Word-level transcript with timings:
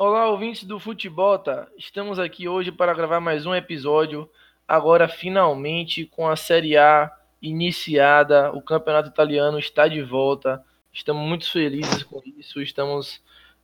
Olá, 0.00 0.28
ouvintes 0.30 0.62
do 0.62 0.78
Futebota. 0.78 1.68
Estamos 1.76 2.20
aqui 2.20 2.46
hoje 2.46 2.70
para 2.70 2.94
gravar 2.94 3.18
mais 3.18 3.46
um 3.46 3.52
episódio. 3.52 4.30
Agora, 4.66 5.08
finalmente, 5.08 6.06
com 6.06 6.28
a 6.28 6.36
Série 6.36 6.76
A 6.76 7.12
iniciada, 7.42 8.52
o 8.52 8.62
Campeonato 8.62 9.08
Italiano 9.08 9.58
está 9.58 9.88
de 9.88 10.00
volta. 10.00 10.64
Estamos 10.92 11.26
muito 11.26 11.50
felizes 11.50 12.04
com 12.04 12.22
isso. 12.38 12.62
Estamos 12.62 13.20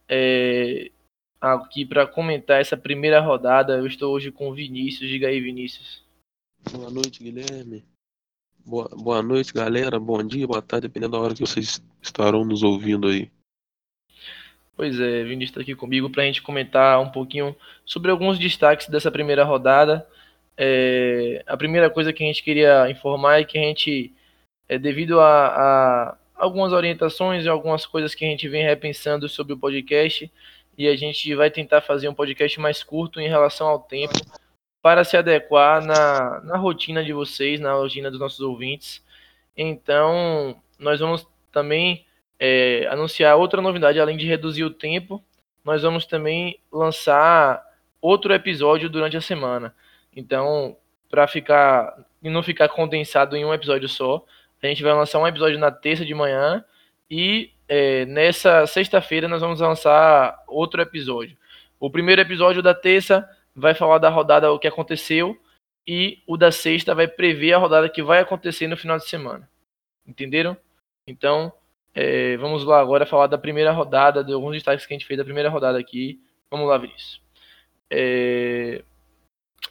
é, 0.09 0.91
aqui 1.41 1.87
para 1.87 2.05
comentar 2.05 2.61
essa 2.61 2.77
primeira 2.77 3.21
rodada. 3.21 3.79
Eu 3.79 3.87
estou 3.87 4.13
hoje 4.13 4.33
com 4.33 4.51
o 4.51 4.55
Vinícius. 4.55 5.09
Diga 5.09 5.29
aí, 5.29 5.41
Vinícius. 5.41 6.03
Boa 6.73 6.91
noite, 6.91 7.23
Guilherme. 7.23 7.85
Boa, 8.67 8.89
boa 8.89 9.23
noite, 9.23 9.55
galera. 9.55 10.01
Bom 10.01 10.21
dia, 10.25 10.49
boa 10.49 10.61
tarde, 10.61 10.89
dependendo 10.89 11.13
da 11.13 11.21
hora 11.21 11.33
que 11.33 11.47
vocês 11.47 11.81
estarão 12.03 12.45
nos 12.45 12.65
ouvindo 12.65 13.07
aí. 13.07 13.31
Pois 14.77 14.99
é, 14.99 15.23
Vinícius 15.23 15.51
está 15.51 15.61
aqui 15.61 15.75
comigo 15.75 16.11
para 16.11 16.23
a 16.23 16.27
gente 16.27 16.43
comentar 16.43 17.01
um 17.01 17.09
pouquinho 17.09 17.55
sobre 17.85 18.11
alguns 18.11 18.39
destaques 18.39 18.89
dessa 18.89 19.11
primeira 19.11 19.45
rodada. 19.45 20.07
É, 20.57 21.43
a 21.47 21.57
primeira 21.57 21.89
coisa 21.89 22.13
que 22.13 22.25
a 22.25 22.27
gente 22.27 22.43
queria 22.43 22.91
informar 22.91 23.41
é 23.41 23.45
que 23.45 23.57
a 23.57 23.61
gente, 23.61 24.13
é, 24.69 24.77
devido 24.79 25.21
a, 25.21 25.47
a 25.47 26.17
algumas 26.35 26.73
orientações 26.73 27.45
e 27.45 27.49
algumas 27.49 27.87
coisas 27.87 28.15
que 28.15 28.25
a 28.25 28.29
gente 28.29 28.49
vem 28.49 28.65
repensando 28.65 29.29
sobre 29.29 29.53
o 29.53 29.59
podcast, 29.59 30.31
e 30.77 30.89
a 30.89 30.97
gente 30.97 31.33
vai 31.37 31.51
tentar 31.51 31.81
fazer 31.81 32.09
um 32.09 32.15
podcast 32.15 32.59
mais 32.59 32.83
curto 32.83 33.21
em 33.21 33.29
relação 33.29 33.69
ao 33.69 33.79
tempo, 33.79 34.15
para 34.83 35.05
se 35.05 35.17
adequar 35.17 35.85
na, 35.85 36.41
na 36.41 36.57
rotina 36.57 37.03
de 37.05 37.13
vocês, 37.13 37.61
na 37.61 37.73
rotina 37.73 38.11
dos 38.11 38.21
nossos 38.21 38.41
ouvintes. 38.41 39.03
Então, 39.57 40.61
nós 40.79 40.99
vamos 41.01 41.27
também 41.53 42.05
é, 42.39 42.87
anunciar 42.91 43.37
outra 43.37 43.61
novidade, 43.61 44.01
além 44.01 44.17
de 44.17 44.27
reduzir 44.27 44.65
o 44.65 44.71
tempo, 44.71 45.23
nós 45.65 45.83
vamos 45.83 46.07
também 46.07 46.61
lançar 46.71 47.63
outro 48.01 48.35
episódio 48.35 48.91
durante 48.91 49.17
a 49.17 49.21
semana. 49.21 49.75
Então, 50.15 50.77
para 51.09 51.27
ficar 51.27 51.97
e 52.23 52.29
não 52.29 52.43
ficar 52.43 52.69
condensado 52.69 53.37
em 53.37 53.45
um 53.45 53.55
episódio 53.55 53.89
só, 53.89 54.25
a 54.63 54.67
gente 54.67 54.83
vai 54.83 54.93
lançar 54.93 55.19
um 55.19 55.27
episódio 55.27 55.59
na 55.59 55.71
terça 55.71 56.05
de 56.05 56.15
manhã 56.15 56.65
e 57.11 57.53
é, 57.69 58.05
nessa 58.07 58.67
sexta-feira 58.67 59.29
nós 59.29 59.41
vamos 59.41 59.61
lançar 59.61 60.43
outro 60.47 60.81
episódio. 60.81 61.37
O 61.79 61.91
primeiro 61.91 62.21
episódio 62.21 62.63
da 62.63 62.75
terça 62.75 63.29
vai 63.55 63.75
falar 63.75 63.99
da 63.99 64.09
rodada 64.09 64.51
o 64.51 64.59
que 64.59 64.69
aconteceu 64.69 65.39
e 65.87 66.23
o 66.27 66.37
da 66.37 66.51
sexta 66.51 66.95
vai 66.95 67.07
prever 67.07 67.53
a 67.53 67.59
rodada 67.59 67.89
que 67.89 68.03
vai 68.03 68.21
acontecer 68.21 68.67
no 68.67 68.77
final 68.77 68.97
de 68.97 69.09
semana. 69.09 69.49
Entenderam? 70.07 70.57
Então, 71.07 71.53
é, 71.95 72.37
vamos 72.39 72.65
lá 72.65 72.81
agora 72.81 73.07
falar 73.07 73.29
da 73.29 73.39
primeira 73.39 73.71
rodada, 73.71 74.25
de 74.25 74.33
alguns 74.33 74.53
destaques 74.55 74.85
que 74.85 74.93
a 74.93 74.97
gente 74.97 75.07
fez 75.07 75.17
da 75.17 75.25
primeira 75.25 75.49
rodada 75.49 75.79
aqui. 75.79 76.21
Vamos 76.51 76.69
lá, 76.69 76.77
Vinícius. 76.77 77.23
É, 77.91 78.83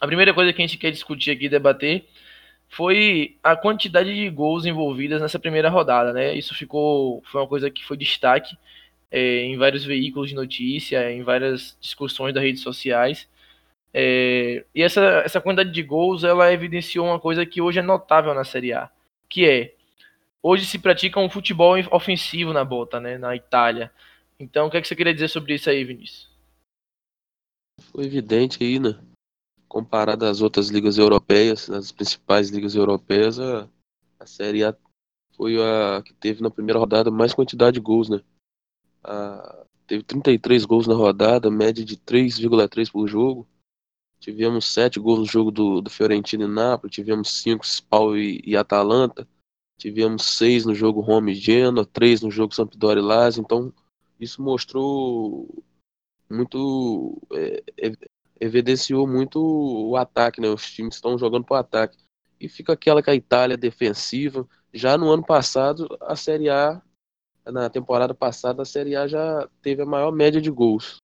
a 0.00 0.06
primeira 0.06 0.32
coisa 0.32 0.52
que 0.52 0.62
a 0.62 0.66
gente 0.66 0.78
quer 0.78 0.90
discutir 0.90 1.30
aqui, 1.30 1.48
debater, 1.48 2.06
foi 2.68 3.36
a 3.42 3.54
quantidade 3.54 4.14
de 4.14 4.30
gols 4.30 4.64
envolvidas 4.64 5.20
nessa 5.20 5.38
primeira 5.38 5.68
rodada, 5.68 6.12
né? 6.12 6.34
Isso 6.34 6.54
ficou, 6.54 7.22
foi 7.26 7.42
uma 7.42 7.46
coisa 7.46 7.70
que 7.70 7.84
foi 7.84 7.96
destaque 7.96 8.56
é, 9.10 9.42
em 9.44 9.56
vários 9.58 9.84
veículos 9.84 10.30
de 10.30 10.34
notícia, 10.34 11.12
em 11.12 11.22
várias 11.22 11.76
discussões 11.80 12.34
das 12.34 12.42
redes 12.42 12.62
sociais. 12.62 13.28
É, 13.92 14.64
e 14.74 14.82
essa, 14.82 15.22
essa 15.24 15.40
quantidade 15.40 15.70
de 15.70 15.82
gols, 15.82 16.24
ela 16.24 16.52
evidenciou 16.52 17.06
uma 17.06 17.20
coisa 17.20 17.46
que 17.46 17.60
hoje 17.60 17.78
é 17.78 17.82
notável 17.82 18.34
na 18.34 18.44
Série 18.44 18.72
A, 18.72 18.90
que 19.28 19.46
é 19.48 19.73
hoje 20.44 20.66
se 20.66 20.78
pratica 20.78 21.18
um 21.18 21.30
futebol 21.30 21.74
ofensivo 21.90 22.52
na 22.52 22.62
bota, 22.62 23.00
né, 23.00 23.16
na 23.16 23.34
Itália. 23.34 23.90
Então, 24.38 24.66
o 24.66 24.70
que, 24.70 24.76
é 24.76 24.82
que 24.82 24.86
você 24.86 24.94
queria 24.94 25.14
dizer 25.14 25.28
sobre 25.28 25.54
isso 25.54 25.70
aí, 25.70 25.82
Vinícius? 25.82 26.30
Foi 27.90 28.04
evidente 28.04 28.62
aí, 28.62 28.78
né? 28.78 29.00
Comparado 29.66 30.26
às 30.26 30.42
outras 30.42 30.68
ligas 30.68 30.98
europeias, 30.98 31.70
as 31.70 31.90
principais 31.90 32.50
ligas 32.50 32.74
europeias, 32.74 33.40
a, 33.40 33.68
a 34.20 34.26
Série 34.26 34.62
A 34.62 34.76
foi 35.36 35.56
a 35.56 36.02
que 36.02 36.12
teve 36.12 36.42
na 36.42 36.50
primeira 36.50 36.78
rodada 36.78 37.10
mais 37.10 37.32
quantidade 37.32 37.74
de 37.74 37.80
gols, 37.80 38.08
né? 38.08 38.20
A, 39.02 39.64
teve 39.86 40.04
33 40.04 40.64
gols 40.64 40.86
na 40.86 40.94
rodada, 40.94 41.50
média 41.50 41.84
de 41.84 41.96
3,3 41.96 42.92
por 42.92 43.08
jogo. 43.08 43.48
Tivemos 44.20 44.66
7 44.72 45.00
gols 45.00 45.20
no 45.20 45.26
jogo 45.26 45.50
do, 45.50 45.80
do 45.80 45.90
Fiorentino 45.90 46.44
e 46.44 46.48
Napoli, 46.48 46.92
tivemos 46.92 47.42
5 47.42 47.66
Spal 47.66 48.16
e, 48.16 48.40
e 48.44 48.56
Atalanta 48.56 49.26
Tivemos 49.78 50.24
seis 50.24 50.64
no 50.64 50.74
jogo 50.74 51.00
Home 51.00 51.34
Genoa, 51.34 51.84
três 51.84 52.22
no 52.22 52.30
jogo 52.30 52.54
Sampdoria 52.54 53.02
e 53.02 53.06
Lazio, 53.06 53.42
então 53.42 53.72
isso 54.18 54.42
mostrou 54.42 55.64
muito 56.30 57.20
é, 57.32 57.62
evidenciou 58.40 59.06
muito 59.06 59.40
o 59.40 59.96
ataque, 59.96 60.40
né? 60.40 60.48
Os 60.48 60.70
times 60.70 60.96
estão 60.96 61.18
jogando 61.18 61.44
para 61.44 61.56
o 61.56 61.60
ataque. 61.60 61.98
E 62.40 62.48
fica 62.48 62.72
aquela 62.72 63.02
que 63.02 63.10
a 63.10 63.14
Itália 63.14 63.56
defensiva. 63.56 64.46
Já 64.72 64.98
no 64.98 65.10
ano 65.10 65.24
passado, 65.24 65.86
a 66.00 66.16
Série 66.16 66.50
A, 66.50 66.82
na 67.46 67.70
temporada 67.70 68.14
passada, 68.14 68.62
a 68.62 68.66
Série 68.66 68.96
A 68.96 69.06
já 69.06 69.48
teve 69.62 69.82
a 69.82 69.86
maior 69.86 70.12
média 70.12 70.40
de 70.40 70.50
gols. 70.50 70.96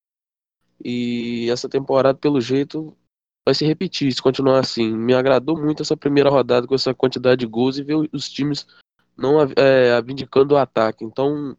E 0.85 1.49
essa 1.51 1.69
temporada, 1.69 2.19
pelo 2.19 2.41
jeito, 2.41 2.97
vai 3.47 3.55
se 3.55 3.65
repetir 3.65 4.13
se 4.13 4.23
continuar 4.23 4.61
assim. 4.61 4.91
Me 4.91 5.15
agradou 5.15 5.57
muito 5.57 5.83
essa 5.83 5.97
primeira 5.97 6.31
rodada 6.31 6.67
com 6.67 6.75
essa 6.75 6.95
quantidade 6.95 7.41
de 7.41 7.47
gols 7.47 7.79
e 7.79 7.83
ver 7.83 7.97
os 8.13 8.29
times 8.29 8.67
não 9.17 9.41
é, 9.41 10.01
o 10.51 10.57
ataque. 10.57 11.05
Então 11.05 11.57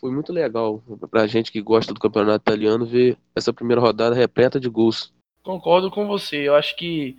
foi 0.00 0.10
muito 0.10 0.32
legal 0.32 0.82
pra 1.10 1.26
gente 1.26 1.50
que 1.50 1.60
gosta 1.60 1.92
do 1.92 2.00
campeonato 2.00 2.42
italiano 2.42 2.84
ver 2.84 3.16
essa 3.34 3.52
primeira 3.52 3.80
rodada 3.80 4.14
repleta 4.14 4.60
de 4.60 4.68
gols. 4.68 5.12
Concordo 5.42 5.90
com 5.90 6.06
você. 6.06 6.36
Eu 6.48 6.54
acho 6.54 6.76
que 6.76 7.16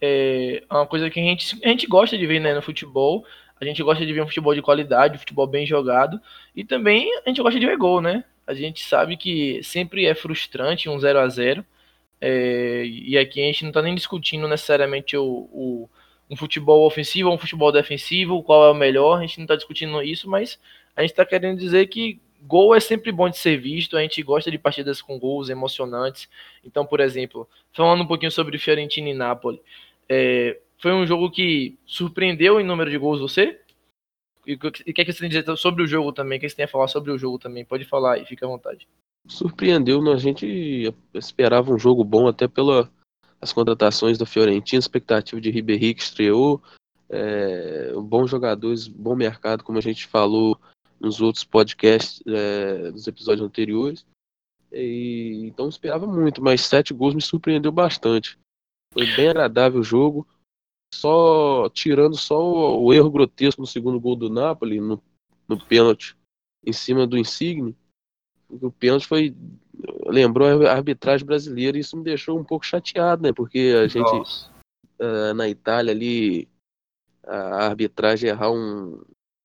é 0.00 0.62
uma 0.70 0.86
coisa 0.86 1.08
que 1.08 1.20
a 1.20 1.22
gente, 1.22 1.58
a 1.64 1.68
gente 1.68 1.86
gosta 1.86 2.18
de 2.18 2.26
ver 2.26 2.40
né, 2.40 2.54
no 2.54 2.62
futebol. 2.62 3.24
A 3.60 3.64
gente 3.64 3.82
gosta 3.82 4.04
de 4.04 4.12
ver 4.12 4.22
um 4.22 4.26
futebol 4.26 4.54
de 4.54 4.62
qualidade, 4.62 5.16
um 5.16 5.18
futebol 5.18 5.46
bem 5.46 5.64
jogado. 5.64 6.20
E 6.54 6.64
também 6.64 7.08
a 7.24 7.28
gente 7.28 7.40
gosta 7.40 7.58
de 7.58 7.66
ver 7.66 7.76
gol, 7.76 8.00
né? 8.00 8.24
A 8.46 8.52
gente 8.52 8.84
sabe 8.84 9.16
que 9.16 9.62
sempre 9.62 10.04
é 10.04 10.14
frustrante 10.14 10.88
um 10.88 10.98
0 10.98 11.18
a 11.18 11.28
0 11.28 11.64
é, 12.20 12.84
e 12.84 13.18
aqui 13.18 13.42
a 13.42 13.46
gente 13.46 13.62
não 13.62 13.70
está 13.70 13.82
nem 13.82 13.94
discutindo 13.94 14.48
necessariamente 14.48 15.16
o, 15.16 15.24
o, 15.52 15.88
um 16.30 16.36
futebol 16.36 16.86
ofensivo 16.86 17.28
ou 17.28 17.34
um 17.34 17.38
futebol 17.38 17.70
defensivo, 17.70 18.42
qual 18.42 18.64
é 18.64 18.70
o 18.70 18.74
melhor, 18.74 19.18
a 19.18 19.20
gente 19.22 19.38
não 19.38 19.44
está 19.44 19.56
discutindo 19.56 20.02
isso, 20.02 20.28
mas 20.28 20.58
a 20.96 21.02
gente 21.02 21.10
está 21.10 21.24
querendo 21.24 21.58
dizer 21.58 21.86
que 21.86 22.20
gol 22.42 22.74
é 22.74 22.80
sempre 22.80 23.10
bom 23.10 23.28
de 23.28 23.38
ser 23.38 23.56
visto, 23.56 23.96
a 23.96 24.02
gente 24.02 24.22
gosta 24.22 24.50
de 24.50 24.58
partidas 24.58 25.00
com 25.00 25.18
gols 25.18 25.48
emocionantes. 25.48 26.28
Então, 26.64 26.84
por 26.84 27.00
exemplo, 27.00 27.48
falando 27.72 28.02
um 28.02 28.06
pouquinho 28.06 28.30
sobre 28.30 28.58
Fiorentina 28.58 29.08
e 29.08 29.14
Napoli, 29.14 29.60
é, 30.08 30.58
foi 30.78 30.92
um 30.92 31.06
jogo 31.06 31.30
que 31.30 31.76
surpreendeu 31.86 32.60
em 32.60 32.64
número 32.64 32.90
de 32.90 32.98
gols 32.98 33.20
você? 33.20 33.60
E 34.46 34.54
o 34.54 34.58
que, 34.58 35.00
é 35.00 35.04
que 35.04 35.12
você 35.12 35.20
tem 35.20 35.26
a 35.26 35.40
dizer 35.42 35.56
sobre 35.56 35.82
o 35.82 35.86
jogo 35.86 36.12
também? 36.12 36.38
O 36.38 36.40
que 36.40 36.48
você 36.48 36.56
tem 36.56 36.64
a 36.64 36.68
falar 36.68 36.88
sobre 36.88 37.10
o 37.10 37.18
jogo 37.18 37.38
também? 37.38 37.64
Pode 37.64 37.84
falar 37.84 38.14
aí, 38.14 38.24
fica 38.24 38.46
à 38.46 38.48
vontade 38.48 38.86
surpreendeu, 39.26 40.02
né? 40.02 40.12
a 40.12 40.16
gente 40.16 40.94
esperava 41.12 41.72
um 41.72 41.78
jogo 41.78 42.04
bom 42.04 42.28
até 42.28 42.46
pelas 42.46 42.88
contratações 43.54 44.18
da 44.18 44.26
Fiorentina, 44.26 44.80
expectativa 44.80 45.40
de 45.40 45.50
Ribéry 45.50 45.94
que 45.94 46.02
estreou, 46.02 46.62
é, 47.08 47.92
bons 47.94 48.30
jogadores, 48.30 48.86
bom 48.86 49.14
mercado, 49.14 49.64
como 49.64 49.78
a 49.78 49.82
gente 49.82 50.06
falou 50.06 50.58
nos 51.00 51.20
outros 51.20 51.44
podcasts, 51.44 52.22
é, 52.26 52.90
nos 52.90 53.06
episódios 53.06 53.46
anteriores. 53.46 54.06
E, 54.72 55.46
então 55.46 55.68
esperava 55.68 56.06
muito, 56.06 56.42
mas 56.42 56.62
sete 56.62 56.92
gols 56.92 57.14
me 57.14 57.22
surpreendeu 57.22 57.70
bastante. 57.70 58.38
Foi 58.92 59.06
bem 59.16 59.28
agradável 59.28 59.80
o 59.80 59.84
jogo, 59.84 60.26
só 60.94 61.68
tirando 61.70 62.16
só 62.16 62.40
o, 62.40 62.84
o 62.84 62.92
erro 62.92 63.10
grotesco 63.10 63.60
no 63.60 63.66
segundo 63.66 64.00
gol 64.00 64.16
do 64.16 64.30
Napoli, 64.30 64.80
no, 64.80 65.02
no 65.48 65.58
pênalti 65.58 66.16
em 66.64 66.72
cima 66.72 67.06
do 67.06 67.18
Insigne 67.18 67.76
o 68.48 68.70
pênalti 68.70 69.06
foi 69.06 69.34
lembrou 70.06 70.66
a 70.66 70.72
arbitragem 70.72 71.26
brasileira 71.26 71.76
e 71.76 71.80
isso 71.80 71.96
me 71.96 72.04
deixou 72.04 72.38
um 72.38 72.44
pouco 72.44 72.64
chateado, 72.64 73.22
né? 73.22 73.32
Porque 73.32 73.74
a 73.82 73.88
gente 73.88 74.46
uh, 75.00 75.34
na 75.34 75.48
Itália 75.48 75.92
ali 75.92 76.48
a 77.26 77.66
arbitragem 77.66 78.30
errar 78.30 78.50
um, 78.50 79.02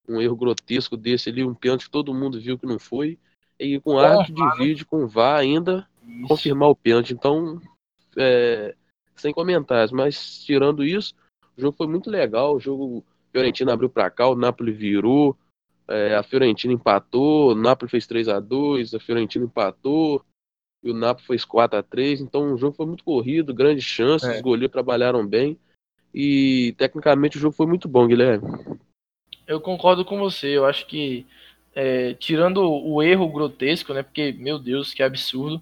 um 0.07 0.21
erro 0.21 0.35
grotesco 0.35 0.95
desse 0.95 1.29
ali, 1.29 1.43
um 1.43 1.55
pênalti 1.55 1.85
que 1.85 1.91
todo 1.91 2.13
mundo 2.13 2.39
viu 2.39 2.57
que 2.57 2.65
não 2.65 2.77
foi, 2.77 3.17
e 3.57 3.79
com 3.79 3.97
árbitro 3.97 4.35
de 4.35 4.57
vídeo, 4.57 4.85
com 4.85 5.07
VAR 5.07 5.39
ainda 5.39 5.87
isso. 6.05 6.27
confirmar 6.27 6.69
o 6.69 6.75
pênalti. 6.75 7.13
Então, 7.13 7.61
é, 8.17 8.75
sem 9.15 9.33
comentários, 9.33 9.91
mas 9.91 10.43
tirando 10.43 10.83
isso, 10.83 11.15
o 11.59 11.61
jogo 11.61 11.77
foi 11.77 11.87
muito 11.87 12.09
legal, 12.09 12.55
o 12.55 12.59
jogo 12.59 13.03
Fiorentina 13.31 13.73
abriu 13.73 13.89
para 13.89 14.09
cá, 14.09 14.27
o 14.27 14.35
Napoli 14.35 14.71
virou, 14.71 15.37
é, 15.87 16.15
a 16.15 16.23
Fiorentina 16.23 16.73
empatou, 16.73 17.51
o 17.51 17.55
Napoli 17.55 17.91
fez 17.91 18.07
3 18.07 18.29
a 18.29 18.39
2 18.39 18.93
a 18.93 18.99
Fiorentina 18.99 19.45
empatou, 19.45 20.23
e 20.81 20.89
o 20.89 20.93
Napoli 20.93 21.27
fez 21.27 21.43
4 21.43 21.79
a 21.79 21.83
3 21.83 22.21
Então 22.21 22.53
o 22.53 22.57
jogo 22.57 22.75
foi 22.75 22.85
muito 22.85 23.03
corrido, 23.03 23.53
grandes 23.53 23.83
chances, 23.83 24.27
é. 24.27 24.35
os 24.35 24.41
goleiros 24.41 24.71
trabalharam 24.71 25.25
bem. 25.27 25.57
E 26.13 26.73
tecnicamente 26.77 27.37
o 27.37 27.39
jogo 27.39 27.55
foi 27.55 27.67
muito 27.67 27.87
bom, 27.87 28.07
Guilherme. 28.07 28.47
Eu 29.45 29.61
concordo 29.61 30.03
com 30.03 30.17
você, 30.17 30.47
eu 30.47 30.65
acho 30.65 30.87
que 30.87 31.25
é, 31.75 32.13
tirando 32.15 32.63
o 32.63 33.03
erro 33.03 33.31
grotesco, 33.31 33.93
né? 33.93 34.01
Porque, 34.01 34.31
meu 34.31 34.57
Deus, 34.57 34.93
que 34.93 35.03
absurdo. 35.03 35.61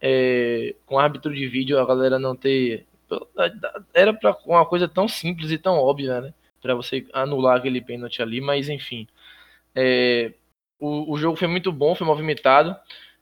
é, 0.00 0.74
com 0.84 0.98
árbitro 0.98 1.34
de 1.34 1.48
vídeo, 1.48 1.78
a 1.78 1.86
galera 1.86 2.18
não 2.18 2.34
ter. 2.34 2.86
Era 3.94 4.12
para 4.12 4.36
uma 4.44 4.66
coisa 4.66 4.88
tão 4.88 5.06
simples 5.08 5.50
e 5.50 5.58
tão 5.58 5.74
óbvia, 5.74 6.20
né? 6.20 6.34
Para 6.60 6.74
você 6.74 7.06
anular 7.12 7.58
aquele 7.58 7.80
pênalti 7.80 8.22
ali, 8.22 8.40
mas 8.40 8.68
enfim. 8.68 9.06
É, 9.74 10.32
o, 10.78 11.12
o 11.12 11.18
jogo 11.18 11.36
foi 11.36 11.48
muito 11.48 11.70
bom, 11.70 11.94
foi 11.94 12.06
movimentado. 12.06 12.76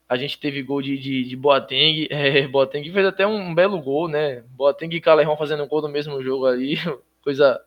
A 0.08 0.16
gente 0.16 0.38
teve 0.38 0.62
gol 0.62 0.82
de, 0.82 0.98
de, 0.98 1.24
de 1.24 1.36
Boateng. 1.36 2.06
É, 2.10 2.46
Boateng 2.48 2.90
fez 2.90 3.06
até 3.06 3.26
um 3.26 3.54
belo 3.54 3.80
gol, 3.80 4.08
né? 4.08 4.42
Boateng 4.50 4.94
e 4.94 5.00
Calerron 5.00 5.36
fazendo 5.36 5.64
um 5.64 5.68
gol 5.68 5.82
no 5.82 5.88
mesmo 5.88 6.22
jogo 6.22 6.46
ali. 6.46 6.76
Coisa 7.22 7.60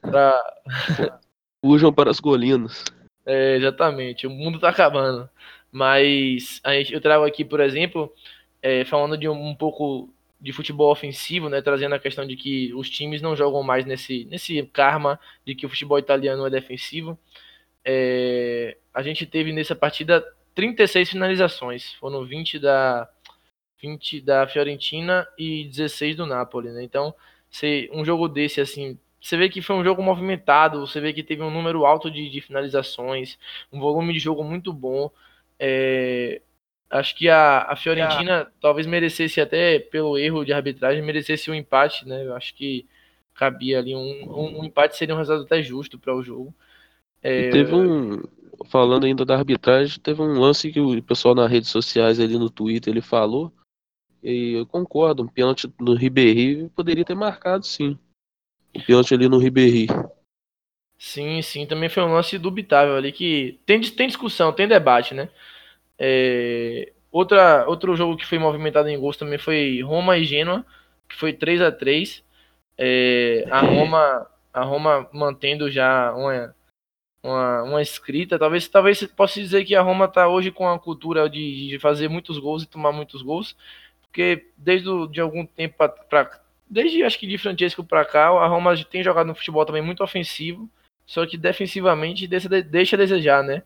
pra. 0.00 0.38
Fujam 1.64 1.92
para 1.92 2.10
as 2.10 2.18
golinas. 2.18 2.84
É, 3.24 3.56
exatamente. 3.56 4.26
O 4.26 4.30
mundo 4.30 4.58
tá 4.58 4.68
acabando. 4.68 5.28
Mas 5.70 6.60
a 6.64 6.74
gente, 6.74 6.92
eu 6.92 7.00
trago 7.00 7.24
aqui, 7.24 7.44
por 7.44 7.60
exemplo, 7.60 8.12
é, 8.60 8.84
falando 8.84 9.16
de 9.16 9.28
um, 9.28 9.48
um, 9.50 9.54
pouco 9.54 10.12
de 10.42 10.52
futebol 10.52 10.90
ofensivo, 10.90 11.48
né, 11.48 11.62
trazendo 11.62 11.94
a 11.94 12.00
questão 12.00 12.26
de 12.26 12.34
que 12.34 12.74
os 12.74 12.90
times 12.90 13.22
não 13.22 13.36
jogam 13.36 13.62
mais 13.62 13.86
nesse, 13.86 14.24
nesse 14.24 14.60
karma 14.72 15.18
de 15.46 15.54
que 15.54 15.64
o 15.64 15.68
futebol 15.68 16.00
italiano 16.00 16.44
é 16.44 16.50
defensivo. 16.50 17.16
É, 17.84 18.76
a 18.92 19.02
gente 19.02 19.24
teve 19.24 19.52
nessa 19.52 19.76
partida 19.76 20.24
36 20.52 21.10
finalizações, 21.10 21.92
foram 21.94 22.24
20 22.24 22.58
da 22.58 23.08
20 23.80 24.20
da 24.20 24.46
Fiorentina 24.46 25.26
e 25.38 25.64
16 25.64 26.16
do 26.16 26.26
Napoli, 26.26 26.70
né? 26.70 26.82
Então, 26.82 27.14
se 27.50 27.88
um 27.92 28.04
jogo 28.04 28.28
desse 28.28 28.60
assim, 28.60 28.98
você 29.20 29.36
vê 29.36 29.48
que 29.48 29.62
foi 29.62 29.76
um 29.76 29.84
jogo 29.84 30.02
movimentado, 30.02 30.86
você 30.86 31.00
vê 31.00 31.12
que 31.12 31.22
teve 31.22 31.42
um 31.42 31.50
número 31.50 31.84
alto 31.86 32.10
de, 32.10 32.28
de 32.28 32.40
finalizações, 32.40 33.38
um 33.72 33.80
volume 33.80 34.12
de 34.12 34.18
jogo 34.18 34.42
muito 34.44 34.72
bom. 34.72 35.10
É, 35.58 36.40
acho 36.92 37.16
que 37.16 37.28
a, 37.28 37.62
a 37.62 37.74
Fiorentina 37.74 38.52
talvez 38.60 38.86
merecesse 38.86 39.40
até 39.40 39.78
pelo 39.78 40.18
erro 40.18 40.44
de 40.44 40.52
arbitragem 40.52 41.02
merecesse 41.02 41.50
um 41.50 41.54
empate, 41.54 42.06
né? 42.06 42.24
Eu 42.24 42.36
acho 42.36 42.54
que 42.54 42.86
cabia 43.34 43.78
ali 43.78 43.96
um, 43.96 44.30
um, 44.30 44.60
um 44.60 44.64
empate 44.64 44.96
seria 44.96 45.14
um 45.14 45.18
resultado 45.18 45.44
até 45.44 45.62
justo 45.62 45.98
para 45.98 46.14
o 46.14 46.22
jogo. 46.22 46.54
É... 47.22 47.50
teve 47.50 47.74
um. 47.74 48.22
Falando 48.70 49.06
ainda 49.06 49.24
da 49.24 49.34
arbitragem, 49.36 49.98
teve 49.98 50.22
um 50.22 50.38
lance 50.38 50.70
que 50.70 50.78
o 50.78 51.02
pessoal 51.02 51.34
nas 51.34 51.50
redes 51.50 51.70
sociais 51.70 52.20
ali 52.20 52.38
no 52.38 52.50
Twitter 52.50 52.92
ele 52.92 53.00
falou. 53.00 53.52
E 54.22 54.52
eu 54.52 54.66
concordo, 54.66 55.24
um 55.24 55.26
pênalti 55.26 55.68
no 55.80 55.94
Ribéry 55.94 56.70
poderia 56.76 57.04
ter 57.04 57.16
marcado 57.16 57.66
sim. 57.66 57.98
O 58.72 58.78
um 58.78 58.82
pênalti 58.82 59.14
ali 59.14 59.28
no 59.28 59.38
Ribéry. 59.38 59.88
Sim, 60.96 61.42
sim, 61.42 61.66
também 61.66 61.88
foi 61.88 62.04
um 62.04 62.12
lance 62.12 62.38
dubitável 62.38 62.94
ali 62.94 63.10
que 63.10 63.58
tem, 63.66 63.80
tem 63.80 64.06
discussão, 64.06 64.52
tem 64.52 64.68
debate, 64.68 65.14
né? 65.14 65.28
É, 66.04 66.92
outra, 67.12 67.64
outro 67.68 67.94
jogo 67.94 68.16
que 68.16 68.26
foi 68.26 68.38
movimentado 68.38 68.88
em 68.88 68.98
gols 68.98 69.16
também 69.16 69.38
foi 69.38 69.80
Roma 69.82 70.18
e 70.18 70.24
Genoa, 70.24 70.66
que 71.08 71.14
foi 71.14 71.32
3 71.32 71.62
a 71.62 71.70
3 71.70 72.24
é, 72.76 73.46
a 73.48 73.60
Roma 73.60 74.26
a 74.52 74.62
Roma 74.62 75.08
mantendo 75.12 75.70
já 75.70 76.12
uma, 76.12 76.54
uma, 77.22 77.62
uma 77.62 77.82
escrita. 77.82 78.38
Talvez, 78.38 78.68
talvez 78.68 79.02
possa 79.04 79.40
dizer 79.40 79.64
que 79.64 79.74
a 79.74 79.80
Roma 79.80 80.04
está 80.06 80.28
hoje 80.28 80.50
com 80.50 80.68
a 80.68 80.78
cultura 80.78 81.28
de, 81.30 81.68
de, 81.68 81.78
fazer 81.78 82.08
muitos 82.08 82.38
gols 82.38 82.62
e 82.62 82.68
tomar 82.68 82.92
muitos 82.92 83.22
gols, 83.22 83.56
porque 84.02 84.50
desde 84.56 84.88
o, 84.88 85.06
de 85.06 85.20
algum 85.20 85.46
tempo 85.46 85.76
para 85.78 86.42
desde 86.68 87.02
acho 87.02 87.18
que 87.18 87.26
de 87.26 87.38
Francesco 87.38 87.84
para 87.84 88.04
cá, 88.04 88.28
a 88.28 88.46
Roma 88.46 88.74
tem 88.84 89.02
jogado 89.02 89.26
no 89.26 89.34
futebol 89.34 89.64
também 89.64 89.82
muito 89.82 90.02
ofensivo, 90.02 90.68
só 91.06 91.26
que 91.26 91.36
defensivamente 91.36 92.26
deixa, 92.26 92.48
deixa 92.48 92.96
a 92.96 92.98
desejar, 92.98 93.42
né? 93.42 93.62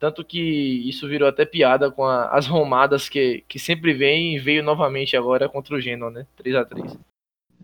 Tanto 0.00 0.24
que 0.24 0.40
isso 0.88 1.06
virou 1.06 1.28
até 1.28 1.44
piada 1.44 1.90
com 1.90 2.04
a, 2.04 2.30
as 2.30 2.46
romadas 2.46 3.08
que, 3.08 3.44
que 3.46 3.58
sempre 3.58 3.92
vem 3.92 4.34
e 4.34 4.38
veio 4.40 4.64
novamente 4.64 5.16
agora 5.16 5.48
contra 5.48 5.76
o 5.76 5.80
Genoa, 5.80 6.10
né? 6.10 6.26
3 6.36 6.56
a 6.56 6.64
3 6.64 6.98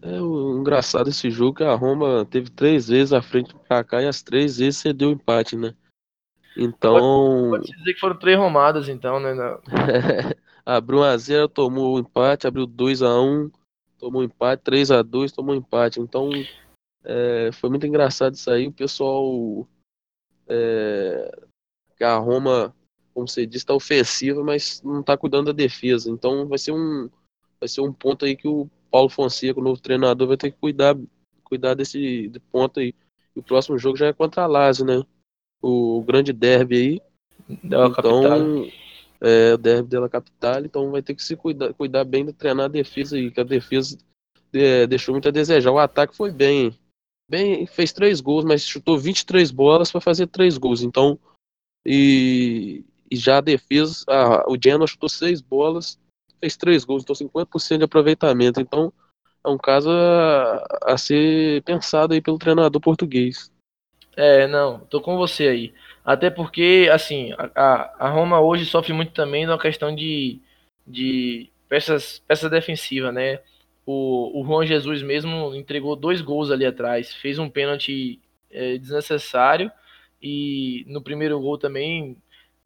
é 0.03 0.21
o 0.21 0.59
engraçado 0.59 1.09
esse 1.09 1.31
jogo 1.31 1.57
que 1.57 1.65
a 1.65 1.75
Roma 1.75 2.25
teve 2.27 2.51
três 2.51 2.89
vezes 2.89 3.13
à 3.13 3.23
frente 3.23 3.55
pra 3.67 3.83
cá 3.83 4.03
e 4.03 4.07
as 4.07 4.23
três 4.23 4.59
vezes 4.59 4.79
cedeu 4.79 5.11
empate, 5.11 5.57
né? 5.57 5.75
Então. 6.57 7.51
Pode, 7.51 7.67
pode 7.67 7.79
dizer 7.79 7.95
que 7.95 8.01
foram 8.01 8.17
três 8.17 8.39
romadas, 8.39 8.89
então, 8.89 9.21
né? 9.21 9.33
abriu 10.65 11.01
1x0, 11.01 11.49
tomou 11.49 11.97
o 11.97 11.99
empate, 11.99 12.47
abriu 12.47 12.67
2x1, 12.67 13.51
tomou 13.99 14.23
empate, 14.23 14.63
3x2, 14.65 15.33
tomou 15.33 15.55
empate. 15.55 16.01
Então, 16.01 16.31
é, 17.05 17.51
foi 17.53 17.71
muito 17.71 17.87
engraçado 17.87 18.35
isso 18.35 18.51
aí. 18.51 18.67
O 18.67 18.73
pessoal. 18.73 19.67
É, 20.49 21.47
a 22.05 22.17
Roma, 22.17 22.75
como 23.15 23.27
você 23.29 23.47
disse, 23.47 23.65
está 23.65 23.75
ofensiva, 23.75 24.43
mas 24.43 24.83
não 24.83 25.01
está 25.01 25.17
cuidando 25.17 25.47
da 25.47 25.53
defesa. 25.53 26.11
Então, 26.11 26.47
vai 26.47 26.59
ser 26.59 26.73
um. 26.73 27.09
Vai 27.59 27.69
ser 27.69 27.81
um 27.81 27.93
ponto 27.93 28.25
aí 28.25 28.37
que 28.37 28.47
o 28.47 28.69
Paulo 28.91 29.09
Fonseca, 29.09 29.59
o 29.59 29.63
novo 29.63 29.81
treinador, 29.81 30.29
vai 30.29 30.37
ter 30.37 30.51
que 30.51 30.59
cuidar, 30.59 30.97
cuidar 31.43 31.75
desse 31.75 32.31
ponto 32.53 32.81
aí. 32.81 32.95
E 33.35 33.41
o 33.41 33.43
próximo 33.43 33.79
jogo 33.79 33.97
já 33.97 34.07
é 34.07 34.13
contra 34.13 34.43
a 34.43 34.47
Lazio, 34.47 34.85
né? 34.85 35.03
O, 35.63 36.03
grande 36.03 36.33
derby 36.33 36.77
aí. 36.77 37.01
Dela 37.63 37.89
então, 37.89 38.23
capital. 38.23 38.67
é, 39.21 39.55
o 39.55 39.59
derby 39.59 39.89
dela 39.89 40.09
capital, 40.09 40.65
então 40.65 40.91
vai 40.91 41.01
ter 41.03 41.15
que 41.15 41.23
se 41.23 41.37
cuidar, 41.37 41.73
cuidar 41.75 42.05
bem 42.05 42.25
de 42.25 42.33
treinar 42.33 42.67
a 42.67 42.69
defesa 42.69 43.17
aí, 43.17 43.31
que 43.31 43.41
a 43.41 43.45
defesa 43.45 43.97
é, 44.53 44.87
deixou 44.87 45.15
muito 45.15 45.29
a 45.29 45.33
desejar. 45.33 45.71
O 45.71 45.79
ataque 45.79 46.17
foi 46.17 46.31
bem, 46.31 46.77
bem, 47.29 47.67
fez 47.67 47.93
três 47.93 48.21
gols, 48.21 48.45
mas 48.45 48.63
chutou 48.63 48.99
23 48.99 49.51
bolas 49.51 49.93
para 49.93 50.01
fazer 50.01 50.27
três 50.27 50.59
gols. 50.59 50.83
Então, 50.83 51.19
e, 51.87 52.85
e 53.09 53.17
já 53.17 53.39
a 53.39 53.41
defesa, 53.41 54.05
a, 54.09 54.51
o 54.51 54.57
Genoa 54.63 54.89
chutou 54.89 55.09
seis 55.09 55.41
bolas, 55.41 55.99
fez 56.41 56.57
três 56.57 56.85
gols, 56.85 57.05
então 57.05 57.15
50% 57.15 57.79
de 57.79 57.85
aproveitamento. 57.85 58.61
Então 58.61 58.93
é 59.45 59.49
um 59.49 59.57
caso 59.57 59.89
a, 59.91 60.67
a, 60.83 60.99
ser 60.99 61.63
pensado 61.63 62.13
aí 62.13 62.21
pelo 62.21 62.39
treinador 62.39 62.81
português. 62.81 63.53
É, 64.17 64.49
não, 64.49 64.81
tô 64.81 65.01
com 65.01 65.17
você 65.17 65.47
aí. 65.47 65.75
Até 66.05 66.31
porque, 66.31 66.89
assim, 66.93 67.33
a, 67.55 68.07
a 68.07 68.09
Roma 68.11 68.41
hoje 68.41 68.65
sofre 68.65 68.93
muito 68.93 69.13
também 69.13 69.47
na 69.47 69.59
questão 69.59 69.95
de, 69.95 70.41
de 70.87 71.51
peças, 71.69 72.21
peça 72.27 72.51
defensiva, 72.51 73.13
né? 73.13 73.41
O, 73.85 74.41
o 74.41 74.45
Juan 74.45 74.67
Jesus 74.67 75.03
mesmo 75.03 75.55
entregou 75.55 75.95
dois 75.95 76.21
gols 76.21 76.51
ali 76.51 76.67
atrás, 76.67 77.15
fez 77.15 77.39
um 77.39 77.49
pênalti 77.49 78.21
é, 78.51 78.79
desnecessário 78.79 79.71
e 80.27 80.85
no 80.89 81.01
primeiro 81.01 81.39
gol 81.41 81.57
também 81.57 82.17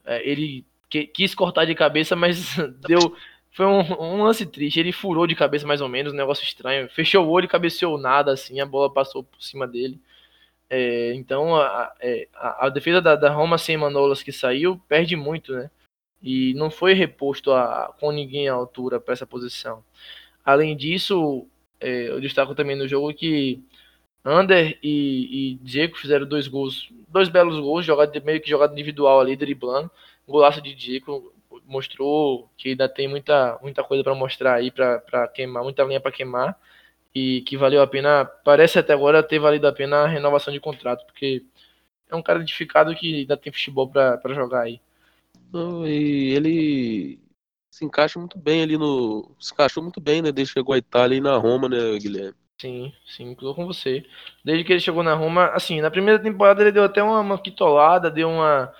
é, 0.05 0.27
ele 0.27 0.65
quis 0.89 1.35
cortar 1.35 1.65
de 1.65 1.75
cabeça, 1.75 2.15
mas 2.15 2.55
deu 2.87 3.15
foi 3.51 3.65
um, 3.65 3.79
um, 4.01 4.23
lance 4.23 4.45
triste. 4.45 4.79
Ele 4.79 4.91
furou 4.93 5.27
de 5.27 5.35
cabeça 5.35 5.67
mais 5.67 5.81
ou 5.81 5.89
menos, 5.89 6.13
um 6.13 6.15
negócio 6.15 6.43
estranho. 6.43 6.89
Fechou 6.89 7.25
o 7.25 7.29
olho 7.29 7.45
e 7.45 7.49
cabeceou 7.49 7.97
nada, 7.97 8.31
assim, 8.31 8.59
a 8.61 8.65
bola 8.65 8.91
passou 8.91 9.23
por 9.23 9.41
cima 9.43 9.67
dele. 9.67 9.99
É, 10.69 11.13
então 11.15 11.55
a, 11.57 11.93
é, 11.99 12.27
a, 12.33 12.67
a, 12.67 12.69
defesa 12.69 13.01
da, 13.01 13.15
da, 13.15 13.29
Roma 13.29 13.57
sem 13.57 13.75
Manolas 13.75 14.23
que 14.23 14.31
saiu 14.31 14.81
perde 14.87 15.17
muito, 15.17 15.53
né? 15.53 15.69
E 16.23 16.53
não 16.55 16.71
foi 16.71 16.93
reposto 16.93 17.51
a, 17.51 17.93
com 17.99 18.11
ninguém 18.11 18.47
à 18.47 18.53
altura 18.53 18.99
para 18.99 19.13
essa 19.13 19.27
posição. 19.27 19.83
Além 20.45 20.77
disso, 20.77 21.45
é, 21.79 22.09
eu 22.09 22.21
destaco 22.21 22.55
também 22.55 22.77
no 22.77 22.87
jogo 22.87 23.13
que 23.13 23.61
Ander 24.23 24.77
e, 24.83 25.53
e 25.53 25.55
Diego 25.61 25.97
fizeram 25.97 26.25
dois 26.25 26.47
gols, 26.47 26.89
dois 27.07 27.27
belos 27.29 27.59
gols, 27.59 27.85
jogado, 27.85 28.21
meio 28.23 28.39
que 28.39 28.49
jogado 28.49 28.73
individual 28.73 29.19
ali, 29.19 29.35
driblando. 29.35 29.89
Golaço 30.27 30.61
de 30.61 30.75
Diego, 30.75 31.33
mostrou 31.65 32.49
que 32.57 32.69
ainda 32.69 32.87
tem 32.87 33.07
muita, 33.07 33.57
muita 33.61 33.83
coisa 33.83 34.03
para 34.03 34.15
mostrar 34.15 34.55
aí, 34.55 34.71
para 34.71 35.27
queimar, 35.33 35.63
muita 35.63 35.83
linha 35.83 35.99
para 35.99 36.11
queimar, 36.11 36.57
e 37.13 37.41
que 37.41 37.57
valeu 37.57 37.81
a 37.81 37.87
pena, 37.87 38.25
parece 38.25 38.79
até 38.79 38.93
agora 38.93 39.23
ter 39.23 39.39
valido 39.39 39.67
a 39.67 39.73
pena 39.73 40.03
a 40.03 40.07
renovação 40.07 40.53
de 40.53 40.59
contrato, 40.59 41.05
porque 41.05 41.43
é 42.09 42.15
um 42.15 42.21
cara 42.21 42.39
edificado 42.41 42.93
que 42.95 43.21
ainda 43.21 43.35
tem 43.37 43.51
futebol 43.51 43.89
para 43.89 44.33
jogar 44.33 44.61
aí. 44.61 44.79
E 45.85 46.33
ele 46.35 47.19
se 47.69 47.85
encaixa 47.85 48.19
muito 48.19 48.37
bem 48.37 48.61
ali 48.63 48.77
no. 48.77 49.31
Se 49.39 49.53
encaixou 49.53 49.81
muito 49.81 49.99
bem, 49.99 50.21
né? 50.21 50.31
Desde 50.31 50.53
que 50.53 50.59
chegou 50.59 50.73
à 50.73 50.77
Itália 50.77 51.17
e 51.17 51.21
na 51.21 51.35
Roma, 51.37 51.67
né, 51.67 51.77
Guilherme? 51.97 52.40
Sim, 52.61 52.93
sim, 53.07 53.31
estou 53.31 53.55
com 53.55 53.65
você. 53.65 54.05
Desde 54.45 54.63
que 54.63 54.71
ele 54.71 54.79
chegou 54.79 55.01
na 55.01 55.15
Roma, 55.15 55.47
assim, 55.47 55.81
na 55.81 55.89
primeira 55.89 56.21
temporada 56.21 56.61
ele 56.61 56.71
deu 56.71 56.83
até 56.83 57.01
uma, 57.01 57.19
uma 57.19 57.41
quitolada, 57.41 58.11
deu 58.11 58.29
uma 58.29 58.71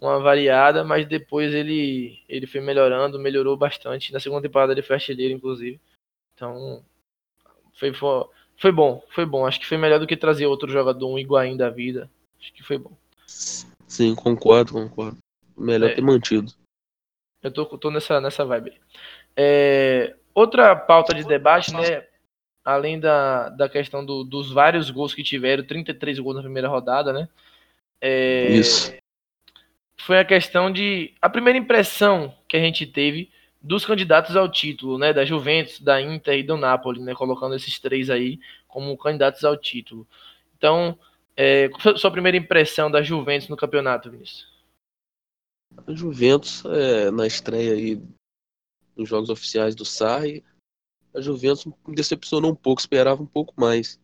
uma 0.00 0.18
variada, 0.20 0.82
mas 0.82 1.06
depois 1.06 1.52
ele, 1.52 2.22
ele 2.28 2.46
foi 2.46 2.60
melhorando, 2.60 3.18
melhorou 3.18 3.56
bastante. 3.56 4.12
Na 4.12 4.20
segunda 4.20 4.40
temporada 4.40 4.72
ele 4.72 4.80
foi 4.80 4.96
artilheiro, 4.96 5.34
inclusive. 5.34 5.78
Então, 6.34 6.82
foi, 7.74 7.92
foi, 7.92 8.24
foi 8.56 8.72
bom, 8.72 9.04
foi 9.10 9.26
bom. 9.26 9.44
Acho 9.44 9.60
que 9.60 9.66
foi 9.66 9.76
melhor 9.76 9.98
do 9.98 10.06
que 10.06 10.16
trazer 10.16 10.46
outro 10.46 10.70
jogador, 10.70 11.06
um 11.06 11.18
Higuaín 11.18 11.56
da 11.56 11.68
vida. 11.68 12.08
Acho 12.40 12.52
que 12.54 12.62
foi 12.62 12.78
bom. 12.78 12.96
Sim, 13.26 14.14
concordo, 14.14 14.72
concordo. 14.72 15.18
Melhor 15.56 15.90
é, 15.90 15.94
ter 15.94 16.00
mantido. 16.00 16.50
Eu 17.42 17.52
tô, 17.52 17.66
tô 17.76 17.90
nessa, 17.90 18.20
nessa 18.20 18.44
vibe. 18.44 18.80
É, 19.36 20.14
outra 20.32 20.76
pauta 20.76 21.12
de 21.12 21.24
debate, 21.24 21.74
né? 21.74 22.06
Além 22.70 23.00
da, 23.00 23.48
da 23.48 23.68
questão 23.68 24.04
do, 24.04 24.24
dos 24.24 24.52
vários 24.52 24.90
gols 24.90 25.14
que 25.14 25.22
tiveram, 25.22 25.64
33 25.64 26.18
gols 26.18 26.36
na 26.36 26.42
primeira 26.42 26.68
rodada, 26.68 27.12
né? 27.12 27.28
É, 28.00 28.50
Isso 28.50 28.92
foi 30.08 30.18
a 30.18 30.24
questão 30.24 30.72
de. 30.72 31.12
A 31.20 31.28
primeira 31.28 31.58
impressão 31.58 32.34
que 32.48 32.56
a 32.56 32.60
gente 32.60 32.86
teve 32.86 33.30
dos 33.60 33.84
candidatos 33.84 34.36
ao 34.36 34.50
título, 34.50 34.96
né? 34.96 35.12
Da 35.12 35.22
Juventus, 35.22 35.80
da 35.80 36.00
Inter 36.00 36.38
e 36.38 36.42
do 36.42 36.56
Napoli, 36.56 37.00
né? 37.00 37.14
Colocando 37.14 37.54
esses 37.54 37.78
três 37.78 38.08
aí 38.08 38.40
como 38.66 38.96
candidatos 38.96 39.44
ao 39.44 39.54
título. 39.54 40.06
Então, 40.56 40.98
é, 41.36 41.68
qual 41.68 41.80
foi 41.80 41.92
a 41.92 41.98
sua 41.98 42.10
primeira 42.10 42.38
impressão 42.38 42.90
da 42.90 43.02
Juventus 43.02 43.48
no 43.48 43.56
campeonato, 43.56 44.10
Vinícius? 44.10 44.46
A 45.86 45.92
Juventus, 45.92 46.64
é, 46.64 47.10
na 47.10 47.26
estreia 47.26 47.74
aí 47.74 48.00
nos 48.96 49.08
jogos 49.08 49.28
oficiais 49.28 49.74
do 49.74 49.84
Sarri, 49.84 50.42
a 51.14 51.20
Juventus 51.20 51.64
me 51.64 51.94
decepcionou 51.94 52.52
um 52.52 52.54
pouco, 52.54 52.80
esperava 52.80 53.22
um 53.22 53.26
pouco 53.26 53.54
mais. 53.56 53.98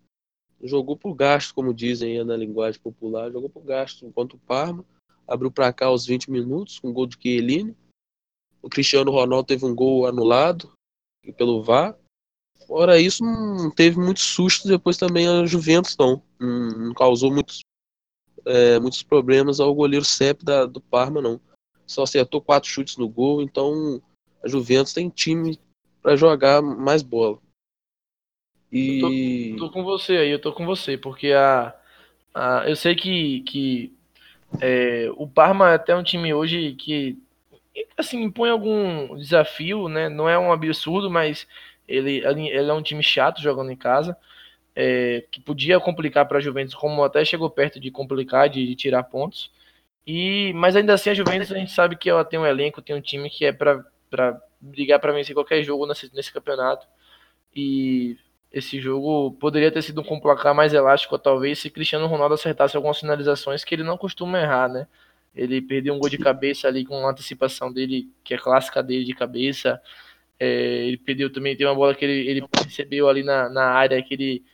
Jogou 0.62 0.96
por 0.96 1.14
gasto, 1.14 1.54
como 1.54 1.74
dizem 1.74 2.22
na 2.24 2.36
linguagem 2.36 2.80
popular, 2.80 3.30
jogou 3.30 3.50
por 3.50 3.62
gasto 3.62 4.06
enquanto 4.06 4.34
o 4.34 4.38
Parma 4.38 4.84
abriu 5.26 5.50
para 5.50 5.72
cá 5.72 5.86
aos 5.86 6.06
20 6.06 6.30
minutos 6.30 6.78
com 6.78 6.88
um 6.88 6.92
gol 6.92 7.06
de 7.06 7.16
Chiellini. 7.20 7.76
O 8.62 8.68
Cristiano 8.68 9.10
Ronaldo 9.10 9.46
teve 9.46 9.64
um 9.64 9.74
gol 9.74 10.06
anulado 10.06 10.72
pelo 11.36 11.62
VAR. 11.62 11.96
Fora 12.66 13.00
isso, 13.00 13.22
não 13.22 13.70
teve 13.70 13.98
muitos 13.98 14.22
sustos. 14.22 14.70
Depois 14.70 14.96
também 14.96 15.28
a 15.28 15.44
Juventus 15.44 15.96
não, 15.98 16.22
não 16.38 16.94
causou 16.94 17.30
muitos, 17.30 17.60
é, 18.46 18.78
muitos 18.78 19.02
problemas 19.02 19.60
ao 19.60 19.74
goleiro 19.74 20.04
Sepp 20.04 20.42
da, 20.42 20.66
do 20.66 20.80
Parma, 20.80 21.20
não. 21.20 21.40
Só 21.86 22.02
acertou 22.02 22.40
quatro 22.40 22.68
chutes 22.68 22.96
no 22.96 23.06
gol, 23.06 23.42
então 23.42 24.02
a 24.42 24.48
Juventus 24.48 24.94
tem 24.94 25.10
time 25.10 25.58
para 26.04 26.16
jogar 26.16 26.60
mais 26.60 27.02
bola. 27.02 27.38
E... 28.70 29.00
Eu 29.00 29.56
tô, 29.56 29.66
tô, 29.66 29.72
com 29.72 29.82
você 29.82 30.18
aí, 30.18 30.30
eu 30.30 30.38
tô 30.38 30.52
com 30.52 30.66
você, 30.66 30.98
porque 30.98 31.32
a, 31.32 31.74
a 32.34 32.68
eu 32.68 32.76
sei 32.76 32.94
que, 32.94 33.40
que 33.40 33.90
é, 34.60 35.08
o 35.16 35.26
Parma 35.26 35.70
é 35.70 35.74
até 35.76 35.96
um 35.96 36.02
time 36.02 36.34
hoje 36.34 36.74
que 36.74 37.18
assim 37.96 38.22
impõe 38.22 38.50
algum 38.50 39.16
desafio, 39.16 39.88
né? 39.88 40.10
Não 40.10 40.28
é 40.28 40.38
um 40.38 40.52
absurdo, 40.52 41.10
mas 41.10 41.46
ele, 41.88 42.18
ele 42.18 42.70
é 42.70 42.74
um 42.74 42.82
time 42.82 43.02
chato 43.02 43.40
jogando 43.40 43.72
em 43.72 43.76
casa, 43.76 44.14
é, 44.76 45.24
que 45.30 45.40
podia 45.40 45.80
complicar 45.80 46.28
para 46.28 46.36
a 46.36 46.40
Juventus, 46.40 46.74
como 46.74 47.02
até 47.02 47.24
chegou 47.24 47.48
perto 47.48 47.80
de 47.80 47.90
complicar, 47.90 48.50
de, 48.50 48.66
de, 48.66 48.74
tirar 48.74 49.04
pontos. 49.04 49.50
E 50.06 50.52
mas 50.54 50.76
ainda 50.76 50.92
assim 50.92 51.08
a 51.08 51.14
Juventus 51.14 51.50
a 51.50 51.56
gente 51.56 51.72
sabe 51.72 51.96
que 51.96 52.10
ela 52.10 52.26
tem 52.26 52.38
um 52.38 52.46
elenco, 52.46 52.82
tem 52.82 52.94
um 52.94 53.00
time 53.00 53.30
que 53.30 53.46
é 53.46 53.52
para 53.52 53.82
brigar 54.60 54.98
para 54.98 55.12
vencer 55.12 55.34
qualquer 55.34 55.62
jogo 55.62 55.86
nesse, 55.86 56.14
nesse 56.14 56.32
campeonato. 56.32 56.86
E 57.54 58.16
esse 58.52 58.80
jogo 58.80 59.32
poderia 59.32 59.70
ter 59.70 59.82
sido 59.82 60.00
um 60.00 60.20
placar 60.20 60.54
mais 60.54 60.72
elástico, 60.72 61.18
talvez, 61.18 61.58
se 61.58 61.70
Cristiano 61.70 62.06
Ronaldo 62.06 62.34
acertasse 62.34 62.76
algumas 62.76 63.00
finalizações 63.00 63.64
que 63.64 63.74
ele 63.74 63.82
não 63.82 63.98
costuma 63.98 64.40
errar, 64.40 64.68
né? 64.68 64.86
Ele 65.34 65.60
perdeu 65.60 65.92
um 65.94 65.98
gol 65.98 66.08
de 66.08 66.18
cabeça 66.18 66.68
ali 66.68 66.84
com 66.84 66.96
uma 67.00 67.10
antecipação 67.10 67.72
dele, 67.72 68.08
que 68.22 68.34
é 68.34 68.38
clássica 68.38 68.82
dele 68.82 69.04
de 69.04 69.12
cabeça. 69.12 69.80
É, 70.38 70.86
ele 70.86 70.96
perdeu 70.96 71.32
também, 71.32 71.56
tem 71.56 71.66
uma 71.66 71.74
bola 71.74 71.94
que 71.94 72.04
ele, 72.04 72.28
ele 72.28 72.46
recebeu 72.64 73.08
ali 73.08 73.24
na, 73.24 73.48
na 73.48 73.64
área, 73.64 74.00
que 74.02 74.14
ele, 74.14 74.44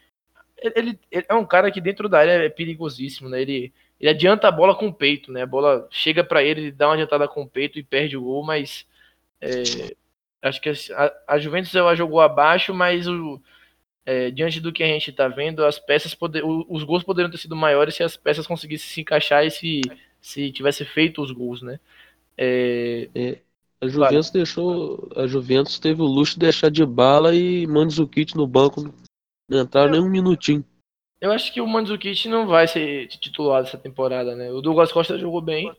ele, 0.57 0.99
ele, 1.11 1.27
é 1.29 1.35
um 1.35 1.45
cara 1.45 1.71
que 1.71 1.81
dentro 1.81 2.09
da 2.09 2.21
área 2.21 2.33
é 2.33 2.49
perigosíssimo, 2.49 3.29
né? 3.29 3.43
Ele, 3.43 3.73
ele 4.01 4.11
adianta 4.11 4.49
a 4.49 4.53
bola 4.53 4.75
com 4.75 4.89
o 4.89 4.95
peito, 4.95 5.31
né? 5.31 5.43
A 5.43 5.47
bola 5.47 5.87
chega 5.91 6.25
para 6.25 6.43
ele, 6.43 6.61
ele 6.63 6.73
dá 6.73 6.89
uma 6.89 6.95
adiantada 6.95 7.29
com 7.29 7.43
o 7.43 7.49
peito 7.49 7.79
e 7.79 7.83
perde 7.83 8.17
o 8.17 8.23
gol, 8.23 8.43
mas 8.43 8.87
é, 9.41 9.97
acho 10.43 10.61
que 10.61 10.69
a, 10.69 11.13
a 11.29 11.39
Juventus 11.39 11.75
ela 11.75 11.95
jogou 11.95 12.21
abaixo, 12.21 12.75
mas 12.75 13.07
o 13.07 13.41
é, 14.05 14.31
diante 14.31 14.61
do 14.61 14.73
que 14.73 14.83
a 14.83 14.87
gente 14.87 15.11
está 15.11 15.29
vendo, 15.29 15.65
as 15.65 15.79
peças 15.79 16.15
poder, 16.15 16.43
os 16.45 16.83
gols 16.83 17.05
poderiam 17.05 17.31
ter 17.31 17.39
sido 17.39 17.55
maiores 17.55 17.95
se 17.95 18.03
as 18.03 18.17
peças 18.17 18.47
conseguissem 18.47 18.89
se 18.89 19.01
encaixar 19.03 19.45
e 19.45 19.51
se, 19.51 19.83
se 20.21 20.51
tivesse 20.51 20.85
feito 20.85 21.23
os 21.23 21.31
gols, 21.31 21.63
né? 21.63 21.79
É... 22.37 23.09
É, 23.15 23.39
a 23.81 23.87
Juventus 23.87 24.31
claro. 24.31 24.33
deixou, 24.33 25.09
a 25.17 25.27
Juventus 25.27 25.79
teve 25.79 26.03
o 26.03 26.07
luxo 26.07 26.35
de 26.35 26.41
deixar 26.41 26.71
de 26.71 26.85
bala 26.85 27.35
e 27.35 27.67
Mandzukic 27.67 28.37
no 28.37 28.47
banco, 28.47 28.93
não 29.49 29.63
entraram 29.63 29.93
nem 29.93 30.01
um 30.01 30.11
minutinho. 30.11 30.65
Eu 31.21 31.33
acho 31.33 31.53
que 31.53 31.61
o 31.61 31.67
Mandzukic 31.67 32.29
não 32.29 32.47
vai 32.47 32.67
ser 32.67 33.07
titular 33.09 33.63
dessa 33.63 33.79
temporada, 33.79 34.35
né? 34.35 34.51
O 34.51 34.61
Douglas 34.61 34.91
Costa 34.91 35.19
jogou 35.19 35.41
bem. 35.41 35.71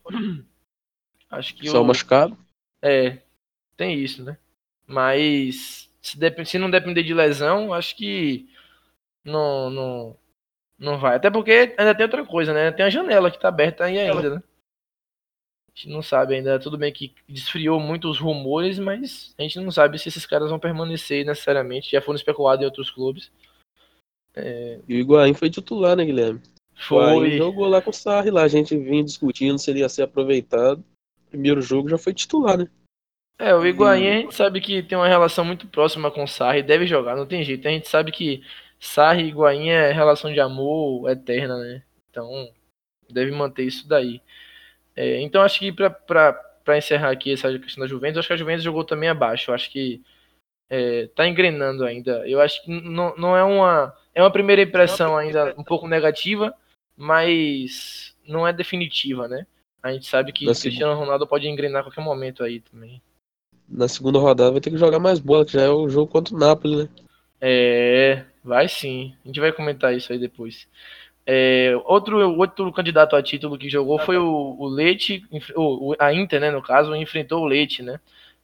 Acho 1.29 1.55
que 1.55 1.69
Só 1.69 1.81
o... 1.81 1.85
machucado? 1.85 2.37
É, 2.81 3.19
tem 3.77 3.99
isso, 3.99 4.23
né? 4.23 4.37
Mas 4.85 5.89
se, 6.01 6.17
dep 6.17 6.45
se 6.45 6.57
não 6.57 6.69
depender 6.69 7.03
de 7.03 7.13
lesão, 7.13 7.73
acho 7.73 7.95
que 7.95 8.49
não, 9.23 9.69
não, 9.69 10.17
não 10.77 10.99
vai. 10.99 11.15
Até 11.15 11.29
porque 11.29 11.73
ainda 11.77 11.95
tem 11.95 12.05
outra 12.05 12.25
coisa, 12.25 12.53
né? 12.53 12.71
Tem 12.71 12.85
a 12.85 12.89
janela 12.89 13.31
que 13.31 13.39
tá 13.39 13.47
aberta 13.47 13.85
aí 13.85 13.99
ainda, 13.99 14.35
né? 14.35 14.43
A 15.73 15.77
gente 15.77 15.89
não 15.89 16.01
sabe 16.01 16.35
ainda. 16.35 16.59
Tudo 16.59 16.77
bem 16.77 16.91
que 16.91 17.13
desfriou 17.29 17.79
muito 17.79 18.09
os 18.09 18.19
rumores, 18.19 18.77
mas 18.77 19.33
a 19.37 19.43
gente 19.43 19.59
não 19.59 19.71
sabe 19.71 19.97
se 19.97 20.09
esses 20.09 20.25
caras 20.25 20.49
vão 20.49 20.59
permanecer 20.59 21.25
necessariamente. 21.25 21.91
Já 21.91 22.01
foram 22.01 22.17
especulados 22.17 22.61
em 22.61 22.65
outros 22.65 22.89
clubes. 22.89 23.31
É... 24.35 24.79
E 24.87 24.95
o 24.95 24.99
Higuaín 24.99 25.33
foi 25.33 25.49
titular, 25.49 25.95
né, 25.95 26.03
Guilherme? 26.03 26.41
Foi. 26.75 27.37
jogou 27.37 27.67
lá 27.67 27.81
com 27.81 27.91
o 27.91 27.93
Sarri 27.93 28.31
lá. 28.31 28.43
A 28.43 28.47
gente 28.47 28.75
vinha 28.77 29.03
discutindo 29.03 29.57
se 29.59 29.69
ele 29.69 29.79
ia 29.79 29.89
ser 29.89 30.01
aproveitado. 30.01 30.83
Primeiro 31.29 31.61
jogo 31.61 31.87
já 31.87 31.97
foi 31.97 32.13
titular, 32.13 32.57
né? 32.57 32.67
É, 33.37 33.55
o 33.55 33.65
Higuaín 33.65 34.07
a 34.07 34.13
gente 34.13 34.35
sabe 34.35 34.61
que 34.61 34.83
tem 34.83 34.95
uma 34.95 35.07
relação 35.07 35.43
muito 35.43 35.67
próxima 35.67 36.11
com 36.11 36.23
o 36.23 36.27
Sarri, 36.27 36.61
deve 36.61 36.85
jogar, 36.85 37.15
não 37.15 37.25
tem 37.25 37.43
jeito. 37.43 37.67
A 37.67 37.71
gente 37.71 37.89
sabe 37.89 38.11
que 38.11 38.43
Sarri 38.79 39.23
e 39.23 39.27
Higuaín 39.29 39.69
é 39.69 39.91
relação 39.91 40.31
de 40.31 40.39
amor 40.39 41.09
eterna, 41.09 41.57
né? 41.57 41.83
Então, 42.09 42.51
deve 43.09 43.31
manter 43.31 43.63
isso 43.63 43.87
daí. 43.87 44.21
É, 44.95 45.21
então, 45.21 45.41
acho 45.41 45.59
que 45.59 45.71
para 45.71 46.77
encerrar 46.77 47.11
aqui 47.11 47.33
essa 47.33 47.57
questão 47.57 47.81
da 47.81 47.87
Juventus, 47.87 48.19
acho 48.19 48.27
que 48.27 48.33
a 48.33 48.37
Juventus 48.37 48.63
jogou 48.63 48.83
também 48.83 49.09
abaixo. 49.09 49.51
Acho 49.51 49.71
que 49.71 50.01
é, 50.69 51.07
tá 51.15 51.27
engrenando 51.27 51.83
ainda. 51.85 52.27
Eu 52.27 52.39
acho 52.41 52.63
que 52.63 52.71
não, 52.71 53.15
não 53.17 53.35
é 53.35 53.43
uma. 53.43 53.95
É 54.13 54.21
uma 54.21 54.31
primeira 54.31 54.61
impressão 54.61 55.17
ainda 55.17 55.55
um 55.57 55.63
pouco 55.63 55.87
negativa, 55.87 56.53
mas 56.97 58.15
não 58.27 58.47
é 58.47 58.53
definitiva, 58.53 59.27
né? 59.27 59.47
A 59.81 59.91
gente 59.93 60.05
sabe 60.05 60.31
que 60.31 60.47
o 60.47 60.53
Cristiano 60.53 60.93
Ronaldo 60.93 61.25
pode 61.25 61.47
engrenar 61.47 61.81
a 61.81 61.83
qualquer 61.85 62.01
momento 62.01 62.43
aí 62.43 62.59
também 62.59 63.01
na 63.71 63.87
segunda 63.87 64.19
rodada 64.19 64.51
vai 64.51 64.61
ter 64.61 64.69
que 64.69 64.77
jogar 64.77 64.99
mais 64.99 65.19
bola, 65.19 65.45
que 65.45 65.53
já 65.53 65.61
é 65.61 65.69
o 65.69 65.87
jogo 65.87 66.11
contra 66.11 66.35
o 66.35 66.37
Napoli, 66.37 66.83
né? 66.83 66.89
É, 67.39 68.23
vai 68.43 68.67
sim. 68.67 69.13
A 69.23 69.27
gente 69.27 69.39
vai 69.39 69.51
comentar 69.51 69.95
isso 69.95 70.11
aí 70.11 70.19
depois. 70.19 70.67
É, 71.25 71.73
outro, 71.85 72.17
outro 72.37 72.71
candidato 72.73 73.15
a 73.15 73.23
título 73.23 73.57
que 73.57 73.69
jogou 73.69 73.99
foi 73.99 74.17
o, 74.17 74.55
o 74.59 74.67
Leite, 74.67 75.23
o, 75.55 75.95
a 75.97 76.13
Inter, 76.13 76.41
né, 76.41 76.51
no 76.51 76.61
caso, 76.61 76.95
enfrentou 76.95 77.41
o 77.41 77.47
Leite, 77.47 77.81
né? 77.81 77.99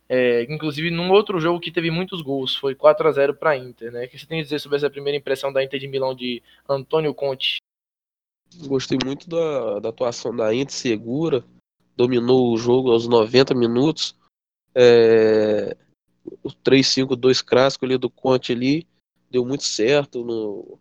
É, 0.09 0.43
inclusive 0.49 0.89
num 0.89 1.11
outro 1.11 1.37
jogo 1.37 1.59
que 1.59 1.71
teve 1.71 1.91
muitos 1.91 2.21
gols, 2.21 2.55
foi 2.55 2.73
4 2.73 3.09
a 3.09 3.11
0 3.11 3.33
para 3.33 3.51
a 3.51 3.57
Inter, 3.57 3.91
né? 3.91 4.05
O 4.05 4.09
que 4.09 4.17
você 4.17 4.25
tem 4.25 4.39
a 4.39 4.43
dizer 4.43 4.59
sobre 4.59 4.77
essa 4.77 4.89
primeira 4.89 5.17
impressão 5.17 5.51
da 5.51 5.63
Inter 5.63 5.79
de 5.79 5.87
Milão 5.87 6.15
de 6.15 6.41
Antônio 6.69 7.13
Conte? 7.13 7.57
Gostei 8.67 8.97
muito 9.03 9.29
da, 9.29 9.79
da 9.79 9.89
atuação 9.89 10.33
da 10.33 10.53
Inter, 10.53 10.73
segura, 10.73 11.43
dominou 11.95 12.53
o 12.53 12.57
jogo 12.57 12.91
aos 12.91 13.07
90 13.07 13.53
minutos, 13.53 14.15
é, 14.79 15.75
o 16.43 16.49
3-5-2 16.49 17.43
clássico 17.43 17.83
ali 17.83 17.97
do 17.97 18.11
Conte 18.11 18.51
ali 18.51 18.85
deu 19.31 19.43
muito 19.43 19.63
certo 19.63 20.23
no, 20.23 20.77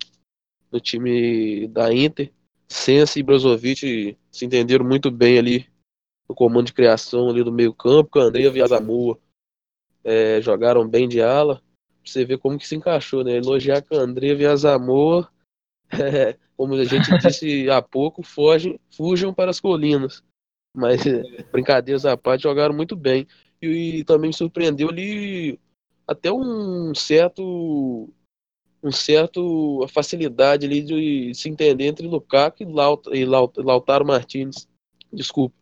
no 0.70 0.78
time 0.78 1.66
da 1.68 1.92
Inter. 1.92 2.30
Sense 2.68 3.18
e 3.18 3.22
Brozovic 3.22 4.18
se 4.30 4.44
entenderam 4.44 4.84
muito 4.84 5.10
bem 5.10 5.38
ali 5.38 5.66
no 6.28 6.34
comando 6.34 6.66
de 6.66 6.74
criação 6.74 7.30
ali 7.30 7.42
do 7.42 7.52
meio 7.52 7.72
campo, 7.72 8.18
André 8.18 8.42
e 8.42 8.60
Azamoa 8.60 9.18
é, 10.04 10.40
jogaram 10.42 10.86
bem 10.86 11.08
de 11.08 11.22
ala. 11.22 11.62
Você 12.04 12.24
vê 12.24 12.36
como 12.36 12.58
que 12.58 12.66
se 12.66 12.76
encaixou, 12.76 13.24
né? 13.24 13.36
Elogiar 13.36 13.82
com 13.82 13.96
André 13.96 14.34
e 14.34 14.46
Azamoa, 14.46 15.28
é, 15.90 16.36
como 16.56 16.74
a 16.74 16.84
gente 16.84 17.10
disse 17.18 17.68
há 17.70 17.80
pouco, 17.80 18.22
fogem, 18.22 18.78
fujam 18.90 19.32
para 19.32 19.50
as 19.50 19.58
colinas. 19.58 20.22
Mas 20.76 21.02
brincadeiras 21.50 22.04
à 22.04 22.16
parte, 22.16 22.42
jogaram 22.42 22.74
muito 22.74 22.94
bem 22.94 23.26
e, 23.60 24.04
também 24.04 24.32
surpreendeu 24.32 24.88
ali 24.88 25.58
até 26.06 26.32
um 26.32 26.94
certo 26.94 28.08
um 28.82 28.92
certo 28.92 29.86
facilidade 29.88 30.66
ali 30.66 30.82
de 30.82 31.34
se 31.34 31.48
entender 31.48 31.86
entre 31.86 32.06
Lukaku 32.06 32.62
e, 32.62 32.66
Laut 32.66 33.08
e 33.12 33.24
Laut 33.24 33.58
Lautaro 33.60 34.06
Martinez. 34.06 34.68
Desculpa. 35.12 35.56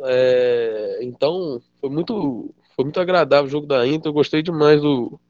É, 0.00 0.98
então 1.02 1.60
foi 1.80 1.90
muito 1.90 2.54
foi 2.74 2.84
muito 2.84 3.00
agradável 3.00 3.46
o 3.46 3.50
jogo 3.50 3.66
da 3.66 3.86
Inter. 3.86 4.08
Eu 4.08 4.14
gostei 4.14 4.42
demais 4.42 4.80
do 4.80 5.20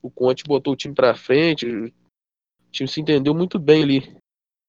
o 0.00 0.10
Conte 0.10 0.44
botou 0.44 0.74
o 0.74 0.76
time 0.76 0.94
para 0.94 1.14
frente. 1.14 1.66
O 1.66 1.92
time 2.70 2.88
se 2.88 3.00
entendeu 3.00 3.34
muito 3.34 3.58
bem 3.58 3.82
ali. 3.82 4.16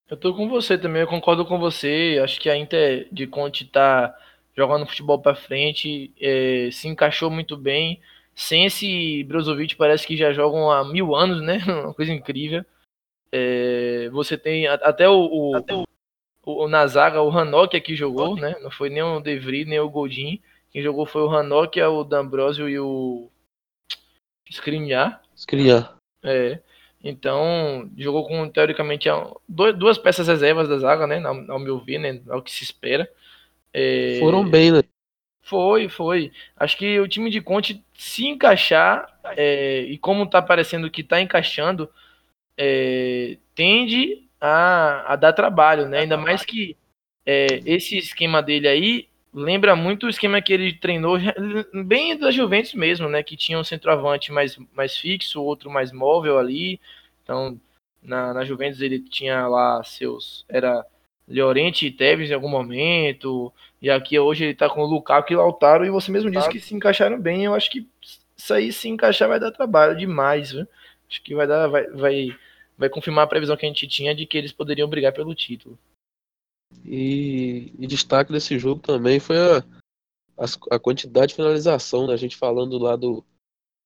Eu 0.09 0.15
tô 0.17 0.35
com 0.35 0.47
você 0.47 0.77
também, 0.77 1.01
eu 1.01 1.07
concordo 1.07 1.45
com 1.45 1.59
você. 1.59 2.19
Acho 2.23 2.39
que 2.39 2.49
a 2.49 2.57
Inter 2.57 3.07
de 3.11 3.27
Conte 3.27 3.65
tá 3.65 4.15
jogando 4.55 4.85
futebol 4.85 5.19
para 5.19 5.35
frente, 5.35 6.13
é, 6.19 6.69
se 6.71 6.87
encaixou 6.87 7.29
muito 7.29 7.57
bem. 7.57 7.99
Sem 8.33 8.65
esse 8.65 9.23
Brozovic 9.25 9.75
parece 9.75 10.05
que 10.05 10.17
já 10.17 10.33
jogam 10.33 10.71
há 10.71 10.83
mil 10.83 11.15
anos, 11.15 11.41
né? 11.41 11.57
Uma 11.67 11.93
coisa 11.93 12.11
incrível. 12.11 12.65
É, 13.31 14.09
você 14.11 14.37
tem 14.37 14.67
até 14.67 15.09
o, 15.09 15.19
o, 15.19 15.57
o, 15.57 16.63
o 16.63 16.67
na 16.67 16.87
zaga, 16.87 17.21
o 17.21 17.29
Hanok 17.29 17.75
aqui 17.75 17.95
jogou, 17.95 18.35
né? 18.35 18.55
Não 18.61 18.71
foi 18.71 18.89
nem 18.89 19.03
o 19.03 19.19
De 19.19 19.37
Vries, 19.37 19.67
nem 19.67 19.79
o 19.79 19.89
Goldin, 19.89 20.41
Quem 20.71 20.81
jogou 20.81 21.05
foi 21.05 21.21
o 21.21 21.29
Hanok, 21.29 21.81
o 21.81 22.03
D'Ambrosio 22.03 22.69
e 22.69 22.79
o 22.79 23.29
Skriniar. 24.49 25.21
Skriniar. 25.35 25.97
É. 26.23 26.59
Então, 27.03 27.89
jogou 27.97 28.27
com, 28.27 28.49
teoricamente, 28.49 29.07
duas 29.47 29.97
peças 29.97 30.27
reservas 30.27 30.67
da 30.67 30.79
zaga, 30.79 31.05
né? 31.05 31.21
Ao 31.49 31.59
meu 31.59 31.79
ver, 31.79 31.99
né? 31.99 32.21
Ao 32.29 32.41
que 32.41 32.51
se 32.51 32.63
espera. 32.63 33.09
É... 33.77 34.17
Foram 34.19 34.47
bem, 34.47 34.71
né? 34.71 34.81
Foi, 35.41 35.89
foi. 35.89 36.31
Acho 36.55 36.77
que 36.77 36.97
o 36.97 37.07
time 37.09 37.29
de 37.29 37.41
Conte 37.41 37.83
se 37.93 38.25
encaixar, 38.25 39.19
é, 39.35 39.81
e 39.81 39.97
como 39.97 40.25
tá 40.25 40.41
parecendo 40.41 40.89
que 40.89 41.03
tá 41.03 41.21
encaixando, 41.21 41.89
é, 42.57 43.37
tende 43.53 44.27
a, 44.39 45.13
a, 45.13 45.15
dar 45.17 45.33
trabalho, 45.33 45.89
né? 45.89 45.99
Ainda 45.99 46.17
mais 46.17 46.43
que 46.45 46.77
é, 47.25 47.61
esse 47.65 47.97
esquema 47.97 48.41
dele 48.41 48.67
aí 48.67 49.09
lembra 49.33 49.75
muito 49.75 50.05
o 50.05 50.09
esquema 50.09 50.41
que 50.41 50.53
ele 50.53 50.73
treinou 50.73 51.17
bem 51.85 52.17
da 52.17 52.31
Juventus 52.31 52.73
mesmo, 52.73 53.09
né? 53.09 53.21
Que 53.21 53.35
tinha 53.35 53.59
um 53.59 53.63
centroavante 53.63 54.31
mais, 54.31 54.57
mais 54.73 54.97
fixo, 54.97 55.43
outro 55.43 55.69
mais 55.69 55.91
móvel 55.91 56.39
ali. 56.39 56.79
Então, 57.23 57.59
na, 58.01 58.33
na 58.33 58.45
Juventus 58.45 58.79
ele 58.79 58.99
tinha 58.99 59.45
lá 59.47 59.83
seus. 59.83 60.45
Era 60.47 60.85
Llorente 61.27 61.87
e 61.87 61.91
Tevez 61.91 62.29
em 62.29 62.33
algum 62.33 62.49
momento. 62.49 63.51
E 63.81 63.89
aqui 63.89 64.17
hoje 64.19 64.45
ele 64.45 64.55
tá 64.55 64.69
com 64.69 64.81
o 64.81 64.85
Lukaku 64.85 65.33
e 65.33 65.35
Lautaro. 65.35 65.85
E 65.85 65.89
você 65.89 66.11
mesmo 66.11 66.29
disse 66.29 66.49
que 66.49 66.59
se 66.59 66.75
encaixaram 66.75 67.19
bem. 67.19 67.45
Eu 67.45 67.53
acho 67.53 67.69
que 67.69 67.87
isso 68.37 68.53
aí 68.53 68.71
se 68.71 68.87
encaixar 68.87 69.27
vai 69.27 69.39
dar 69.39 69.51
trabalho 69.51 69.97
demais, 69.97 70.51
viu? 70.51 70.67
Acho 71.09 71.21
que 71.23 71.35
vai 71.35 71.47
dar. 71.47 71.67
Vai, 71.67 71.87
vai, 71.87 72.37
vai 72.77 72.89
confirmar 72.89 73.25
a 73.25 73.27
previsão 73.27 73.57
que 73.57 73.65
a 73.65 73.69
gente 73.69 73.87
tinha 73.87 74.13
de 74.13 74.25
que 74.25 74.37
eles 74.37 74.51
poderiam 74.51 74.89
brigar 74.89 75.13
pelo 75.13 75.33
título. 75.33 75.77
E, 76.83 77.71
e 77.79 77.87
destaque 77.87 78.31
desse 78.31 78.59
jogo 78.59 78.81
também 78.81 79.19
foi 79.19 79.37
a, 79.37 79.57
a, 80.37 80.75
a, 80.75 80.79
quantidade 80.79 81.29
de 81.29 81.35
finalização, 81.35 82.07
né? 82.07 82.13
A 82.13 82.17
gente 82.17 82.35
falando 82.35 82.77
lá 82.77 82.95
do, 82.95 83.23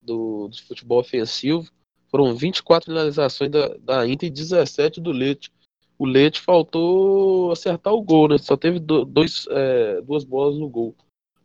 do, 0.02 0.48
do 0.48 0.62
futebol 0.66 0.98
ofensivo. 0.98 1.70
Foram 2.08 2.34
24 2.34 2.90
finalizações 2.90 3.50
da, 3.50 3.68
da 3.78 4.08
Inter 4.08 4.28
e 4.28 4.32
17 4.32 5.00
do 5.00 5.12
Leite. 5.12 5.52
O 6.00 6.06
Leite 6.06 6.40
faltou 6.40 7.52
acertar 7.52 7.92
o 7.92 8.00
gol, 8.00 8.28
né? 8.28 8.38
Só 8.38 8.56
teve 8.56 8.78
dois, 8.78 9.46
é, 9.50 10.00
duas 10.00 10.24
bolas 10.24 10.56
no 10.56 10.66
gol. 10.66 10.96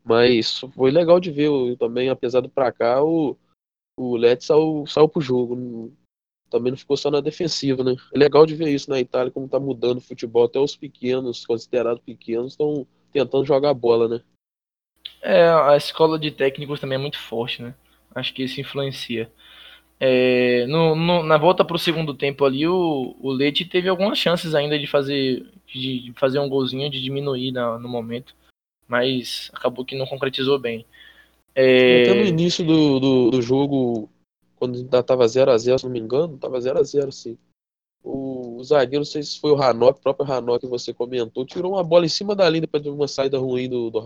Mas 0.01 0.61
foi 0.73 0.91
legal 0.91 1.19
de 1.19 1.29
ver 1.29 1.49
também, 1.77 2.07
apesar 2.07 2.39
do 2.39 2.47
pra 2.47 2.71
cá, 2.71 3.03
o, 3.03 3.35
o 3.99 4.15
Leite 4.15 4.45
saiu, 4.45 4.85
saiu 4.87 5.09
pro 5.09 5.19
jogo 5.19 5.91
também 6.49 6.71
não 6.71 6.77
ficou 6.77 6.95
só 6.95 7.11
na 7.11 7.19
defensiva, 7.19 7.83
né? 7.83 7.95
É 8.13 8.17
legal 8.17 8.45
de 8.45 8.55
ver 8.55 8.69
isso 8.69 8.89
na 8.89 8.97
Itália, 8.97 9.29
como 9.31 9.49
tá 9.49 9.59
mudando 9.59 9.97
o 9.97 10.01
futebol. 10.01 10.45
Até 10.45 10.57
os 10.57 10.75
pequenos, 10.75 11.45
considerados 11.45 12.01
pequenos, 12.01 12.53
estão 12.53 12.87
tentando 13.11 13.45
jogar 13.45 13.73
bola, 13.73 14.07
né? 14.07 14.21
É, 15.21 15.49
a 15.49 15.75
escola 15.75 16.17
de 16.17 16.31
técnicos 16.31 16.79
também 16.79 16.97
é 16.97 17.01
muito 17.01 17.19
forte, 17.19 17.61
né? 17.61 17.75
Acho 18.13 18.33
que 18.33 18.43
isso 18.43 18.61
influencia. 18.61 19.29
É, 19.99 20.65
no, 20.67 20.95
no, 20.95 21.23
na 21.23 21.37
volta 21.37 21.63
para 21.63 21.75
o 21.75 21.79
segundo 21.79 22.13
tempo 22.13 22.43
ali, 22.43 22.67
o, 22.67 23.15
o 23.19 23.31
Leite 23.31 23.63
teve 23.63 23.87
algumas 23.87 24.17
chances 24.17 24.53
ainda 24.53 24.77
de 24.77 24.87
fazer, 24.87 25.45
de 25.67 26.13
fazer 26.17 26.39
um 26.39 26.49
golzinho, 26.49 26.89
de 26.89 27.01
diminuir 27.01 27.51
na, 27.51 27.79
no 27.79 27.87
momento, 27.87 28.35
mas 28.87 29.49
acabou 29.53 29.85
que 29.85 29.97
não 29.97 30.05
concretizou 30.05 30.59
bem. 30.59 30.85
É... 31.53 32.03
Até 32.03 32.13
no 32.13 32.25
início 32.25 32.65
do, 32.65 32.99
do, 32.99 33.31
do 33.31 33.41
jogo, 33.41 34.09
quando 34.57 34.77
ainda 34.77 35.01
tava 35.01 35.25
0x0, 35.25 35.79
se 35.79 35.85
não 35.85 35.91
me 35.91 35.99
engano, 35.99 36.37
tava 36.37 36.59
0x0, 36.59 37.11
sim. 37.11 37.37
O, 38.03 38.57
o, 38.57 38.63
zagueiro, 38.63 38.99
não 38.99 39.05
sei 39.05 39.23
se 39.23 39.39
foi 39.39 39.51
o 39.51 39.59
Hanok, 39.59 39.97
o 39.97 40.01
próprio 40.01 40.31
Hanok 40.31 40.59
que 40.59 40.67
você 40.69 40.93
comentou, 40.93 41.45
tirou 41.45 41.73
uma 41.73 41.83
bola 41.83 42.05
em 42.05 42.09
cima 42.09 42.35
da 42.35 42.47
linha 42.47 42.61
depois 42.61 42.83
de 42.83 42.89
uma 42.89 43.07
saída 43.07 43.39
ruim 43.39 43.67
do, 43.67 43.89
do 43.89 43.99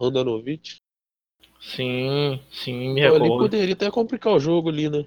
Handanovic. 0.00 0.76
Sim, 1.60 2.40
sim, 2.50 2.94
me 2.94 3.00
recordo. 3.00 3.24
Então, 3.24 3.36
ali 3.36 3.44
poderia 3.44 3.74
até 3.74 3.90
complicar 3.90 4.32
o 4.32 4.40
jogo 4.40 4.70
ali, 4.70 4.88
né? 4.88 5.04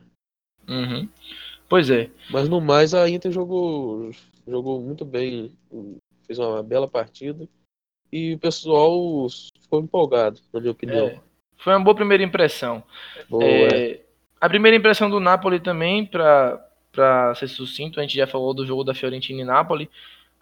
Uhum. 0.68 1.08
Pois 1.68 1.90
é. 1.90 2.10
Mas 2.30 2.48
no 2.48 2.62
mais, 2.62 2.94
a 2.94 3.10
Inter 3.10 3.32
jogou, 3.32 4.12
jogou 4.48 4.82
muito 4.82 5.04
bem, 5.04 5.52
fez 6.26 6.40
uma 6.40 6.62
bela 6.64 6.88
partida. 6.88 7.48
E 8.12 8.34
o 8.34 8.40
pessoal 8.40 9.28
ficou 9.62 9.82
empolgado, 9.82 10.40
na 10.54 10.60
minha 10.60 10.72
opinião. 10.72 11.08
É, 11.08 11.20
foi 11.58 11.74
uma 11.74 11.84
boa 11.84 11.96
primeira 11.96 12.24
impressão. 12.24 12.84
Boa, 13.30 13.44
é, 13.44 13.92
é. 13.92 14.06
A 14.40 14.48
primeira 14.48 14.78
impressão 14.78 15.10
do 15.10 15.20
Napoli 15.20 15.60
também, 15.60 16.06
para 16.06 17.34
ser 17.36 17.48
sucinto, 17.48 18.00
a 18.00 18.04
gente 18.04 18.16
já 18.16 18.28
falou 18.28 18.54
do 18.54 18.66
jogo 18.66 18.84
da 18.84 18.94
Fiorentina 18.94 19.42
e 19.42 19.46
Napoli, 19.46 19.90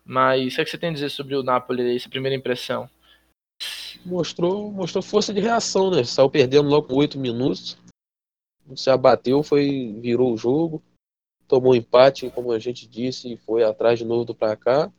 mas 0.06 0.54
o 0.54 0.58
que 0.58 0.65
você 0.65 0.78
tem 0.78 0.89
a 0.89 0.93
dizer 0.93 1.10
sobre 1.10 1.36
o 1.36 1.43
Napoli, 1.43 1.95
essa 1.95 2.10
primeira 2.10 2.36
impressão? 2.36 2.89
Mostrou, 4.06 4.71
mostrou 4.71 5.02
força 5.02 5.34
de 5.34 5.39
reação, 5.39 5.89
né? 5.89 6.04
Saiu 6.04 6.30
perdendo 6.30 6.67
logo 6.67 6.88
com 6.88 6.95
8 6.95 7.17
minutos. 7.17 7.78
Se 8.76 8.89
abateu, 8.89 9.43
foi, 9.43 9.95
virou 9.99 10.34
o 10.34 10.38
jogo, 10.38 10.82
tomou 11.47 11.76
empate, 11.76 12.30
como 12.30 12.52
a 12.52 12.60
gente 12.60 12.88
disse, 12.88 13.38
foi 13.38 13.63
atrás 13.63 13.99
de 13.99 14.06
novo 14.06 14.26
do 14.26 14.34
pra 14.34 14.56
cá. 14.56 14.91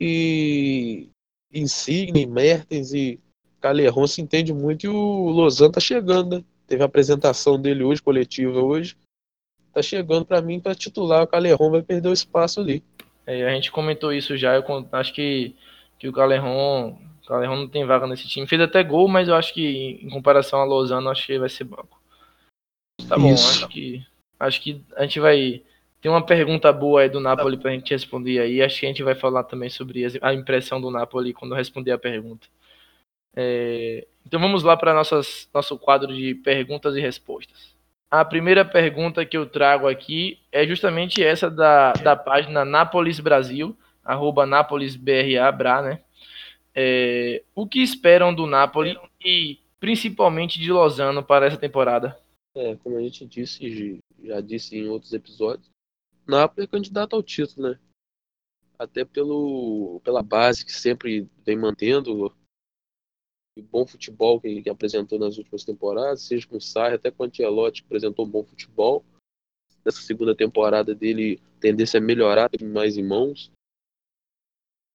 E 0.00 1.08
Insigne, 1.52 2.26
Mertens 2.26 2.92
e 2.92 3.20
Calerron 3.60 4.06
se 4.06 4.20
entende 4.20 4.52
muito 4.52 4.84
e 4.84 4.88
o 4.88 5.28
Lozano 5.30 5.72
tá 5.72 5.80
chegando, 5.80 6.36
né? 6.36 6.44
Teve 6.66 6.82
a 6.82 6.86
apresentação 6.86 7.60
dele 7.60 7.84
hoje, 7.84 8.02
coletiva 8.02 8.60
hoje. 8.60 8.96
Tá 9.72 9.82
chegando 9.82 10.24
para 10.24 10.42
mim 10.42 10.60
para 10.60 10.74
titular. 10.74 11.22
O 11.22 11.26
Calerron 11.26 11.70
vai 11.70 11.82
perder 11.82 12.08
o 12.08 12.12
espaço 12.12 12.60
ali. 12.60 12.82
É, 13.26 13.46
a 13.46 13.54
gente 13.54 13.70
comentou 13.70 14.12
isso 14.12 14.36
já. 14.36 14.54
Eu 14.54 14.64
acho 14.92 15.12
que, 15.12 15.54
que 15.98 16.08
o 16.08 16.12
Calerron, 16.12 16.98
o 17.22 17.26
Calerron 17.26 17.56
não 17.56 17.68
tem 17.68 17.84
vaga 17.84 18.06
nesse 18.06 18.28
time. 18.28 18.46
Fez 18.46 18.60
até 18.60 18.82
gol, 18.82 19.08
mas 19.08 19.28
eu 19.28 19.34
acho 19.34 19.52
que 19.52 19.98
em 20.02 20.08
comparação 20.10 20.60
a 20.60 20.64
Lozano, 20.64 21.10
acho 21.10 21.26
que 21.26 21.38
vai 21.38 21.48
ser 21.48 21.64
banco. 21.64 22.00
Tá 23.08 23.18
bom, 23.18 23.32
isso. 23.32 23.64
acho 23.64 23.68
que 23.68 24.06
acho 24.38 24.60
que 24.60 24.82
a 24.96 25.02
gente 25.02 25.20
vai 25.20 25.62
tem 26.00 26.10
uma 26.10 26.24
pergunta 26.24 26.70
boa 26.70 27.00
aí 27.00 27.08
do 27.08 27.18
Napoli 27.18 27.56
pra 27.56 27.70
gente 27.70 27.90
responder 27.90 28.38
aí. 28.38 28.60
Acho 28.60 28.80
que 28.80 28.86
a 28.86 28.88
gente 28.90 29.02
vai 29.02 29.14
falar 29.14 29.42
também 29.44 29.70
sobre 29.70 30.04
a 30.20 30.34
impressão 30.34 30.78
do 30.78 30.90
Napoli 30.90 31.32
quando 31.32 31.54
responder 31.54 31.92
a 31.92 31.98
pergunta. 31.98 32.46
É, 33.34 34.06
então 34.26 34.38
vamos 34.38 34.62
lá 34.62 34.76
para 34.76 34.92
nosso 34.92 35.78
quadro 35.78 36.14
de 36.14 36.34
perguntas 36.34 36.94
e 36.94 37.00
respostas. 37.00 37.74
A 38.10 38.24
primeira 38.24 38.64
pergunta 38.64 39.24
que 39.24 39.36
eu 39.36 39.46
trago 39.46 39.88
aqui 39.88 40.38
é 40.52 40.66
justamente 40.66 41.22
essa 41.22 41.50
da, 41.50 41.94
da 41.94 42.14
página 42.14 42.64
Nápoles 42.64 43.18
Brasil, 43.18 43.76
arroba 44.04 44.44
NápolisBRA, 44.46 45.82
né? 45.82 46.00
É, 46.74 47.42
o 47.54 47.66
que 47.66 47.82
esperam 47.82 48.34
do 48.34 48.46
Napoli 48.46 48.98
e 49.24 49.58
principalmente 49.80 50.60
de 50.60 50.70
Lozano 50.70 51.22
para 51.22 51.46
essa 51.46 51.56
temporada? 51.56 52.16
É, 52.54 52.76
como 52.76 52.96
a 52.96 53.02
gente 53.02 53.26
disse, 53.26 54.00
já 54.22 54.40
disse 54.40 54.76
em 54.76 54.88
outros 54.88 55.12
episódios, 55.12 55.68
Napoli 56.26 56.64
é 56.64 56.70
candidato 56.70 57.16
ao 57.16 57.22
título, 57.22 57.70
né? 57.70 57.80
Até 58.78 59.04
pelo, 59.04 60.00
pela 60.04 60.22
base 60.22 60.64
que 60.64 60.72
sempre 60.72 61.28
vem 61.44 61.56
mantendo, 61.56 62.32
bom 63.62 63.86
futebol 63.86 64.40
que, 64.40 64.62
que, 64.62 64.70
apresentou 64.70 65.18
nas 65.18 65.38
últimas 65.38 65.64
temporadas, 65.64 66.22
seja 66.22 66.46
com 66.46 66.56
o 66.56 66.60
Sarri, 66.60 66.94
até 66.94 67.10
com 67.10 67.22
o 67.22 67.26
Antielotti, 67.26 67.82
que 67.82 67.86
apresentou 67.86 68.24
um 68.26 68.30
bom 68.30 68.44
futebol. 68.44 69.04
Nessa 69.84 70.00
segunda 70.00 70.34
temporada 70.34 70.94
dele, 70.94 71.40
a 71.56 71.60
tendência 71.60 71.98
é 71.98 72.00
melhorar, 72.00 72.48
ter 72.48 72.64
mais 72.64 72.96
em 72.96 73.02
mãos. 73.02 73.50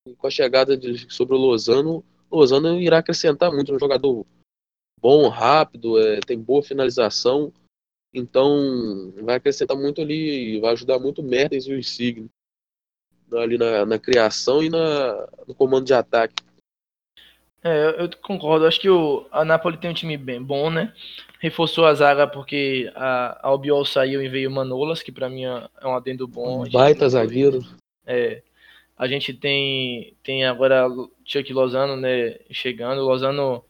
E 0.08 0.16
com 0.16 0.28
a 0.28 0.32
chegada 0.32 0.76
de, 0.76 1.12
sobre 1.14 1.36
o 1.36 1.38
Lozano, 1.38 2.04
o 2.30 2.38
Lozano 2.38 2.80
irá 2.80 2.98
acrescentar 2.98 3.52
muito. 3.52 3.74
Um 3.74 3.80
jogador 3.80 4.26
bom, 5.02 5.28
rápido, 5.28 6.00
é, 6.00 6.20
tem 6.20 6.38
boa 6.40 6.64
finalização. 6.64 7.52
Então, 8.14 9.14
vai 9.22 9.36
acrescentar 9.36 9.78
muito 9.78 10.02
ali, 10.02 10.60
vai 10.60 10.74
ajudar 10.74 11.00
muito 11.00 11.22
o 11.22 11.24
Mertens 11.24 11.66
e 11.68 11.74
o 11.74 11.78
Insigne 11.78 12.30
ali 13.38 13.58
na, 13.58 13.86
na 13.86 14.00
criação 14.00 14.64
e 14.64 14.70
na, 14.70 15.28
no 15.48 15.54
comando 15.54 15.86
de 15.86 15.94
ataque. 15.94 16.44
É, 17.64 18.02
eu 18.02 18.10
concordo. 18.22 18.66
Acho 18.66 18.80
que 18.80 18.90
o, 18.90 19.28
a 19.32 19.44
Napoli 19.44 19.78
tem 19.78 19.90
um 19.90 19.94
time 19.94 20.18
bem 20.18 20.42
bom, 20.42 20.70
né? 20.70 20.94
Reforçou 21.40 21.86
a 21.86 21.94
zaga 21.94 22.26
porque 22.26 22.92
a, 22.96 23.40
a 23.42 23.48
Albiol 23.50 23.86
saiu 23.86 24.24
e 24.24 24.30
veio 24.30 24.50
o 24.50 24.54
Manolas, 24.54 25.04
que 25.04 25.12
para 25.12 25.30
mim 25.30 25.46
é, 25.46 25.68
é 25.82 25.88
um 25.88 25.96
adendo 25.96 26.28
bom. 26.28 26.66
Um 26.66 26.70
baita 26.70 27.08
zagueiro. 27.10 27.62
É. 28.06 28.42
A 28.98 29.08
gente 29.08 29.34
tem, 29.34 30.14
tem 30.24 30.46
agora 30.46 30.88
Chuck 31.24 31.52
Lozano, 31.54 31.96
né, 31.96 32.38
chegando. 32.52 33.02
O 33.02 33.06
Lozano, 33.06 33.64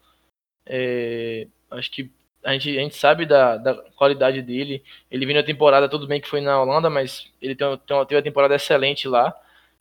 é, 0.69 1.47
acho 1.71 1.89
que 1.91 2.11
a 2.43 2.53
gente, 2.53 2.77
a 2.77 2.81
gente 2.81 2.95
sabe 2.95 3.25
da, 3.25 3.57
da 3.57 3.73
qualidade 3.95 4.41
dele. 4.41 4.83
Ele 5.09 5.25
vindo 5.25 5.39
a 5.39 5.43
temporada, 5.43 5.89
tudo 5.89 6.07
bem 6.07 6.21
que 6.21 6.29
foi 6.29 6.39
na 6.39 6.61
Holanda, 6.61 6.89
mas 6.89 7.27
ele 7.41 7.55
tem, 7.55 7.67
tem 7.79 7.97
uma, 7.97 8.05
teve 8.05 8.17
uma 8.17 8.23
temporada 8.23 8.55
excelente 8.55 9.07
lá. 9.07 9.35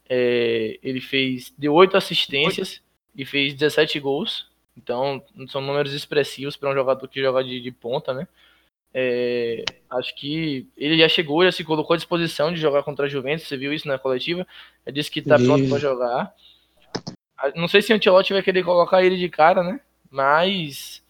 É, 0.09 0.79
ele 0.83 1.01
fez, 1.01 1.53
deu 1.57 1.75
oito 1.75 1.97
assistências 1.97 2.83
e 3.15 3.25
fez 3.25 3.55
17 3.55 4.01
gols. 4.01 4.49
Então, 4.77 5.23
são 5.49 5.61
números 5.61 5.93
expressivos 5.93 6.57
para 6.57 6.71
um 6.71 6.75
jogador 6.75 7.07
que 7.07 7.21
joga 7.21 7.45
de, 7.45 7.61
de 7.61 7.71
ponta, 7.71 8.15
né? 8.15 8.27
É, 8.95 9.65
acho 9.91 10.15
que 10.15 10.67
ele 10.77 10.97
já 10.97 11.09
chegou, 11.09 11.45
já 11.45 11.53
se 11.53 11.63
colocou 11.63 11.95
à 11.95 11.97
disposição 11.97 12.53
de 12.53 12.61
jogar 12.61 12.83
contra 12.83 13.05
a 13.05 13.09
Juventus. 13.09 13.47
Você 13.47 13.57
viu 13.57 13.73
isso 13.73 13.87
na 13.87 13.99
coletiva? 13.99 14.47
Ele 14.87 14.95
disse 14.95 15.11
que 15.11 15.21
está 15.21 15.37
pronto 15.37 15.69
para 15.69 15.79
jogar. 15.79 16.35
Não 17.55 17.69
sei 17.69 17.83
se 17.83 17.93
o 17.93 17.97
Ancelotti 17.97 18.33
vai 18.33 18.43
querer 18.43 18.65
colocar 18.65 19.03
ele 19.03 19.17
de 19.17 19.29
cara, 19.29 19.63
né? 19.63 19.81
Mas 20.11 21.03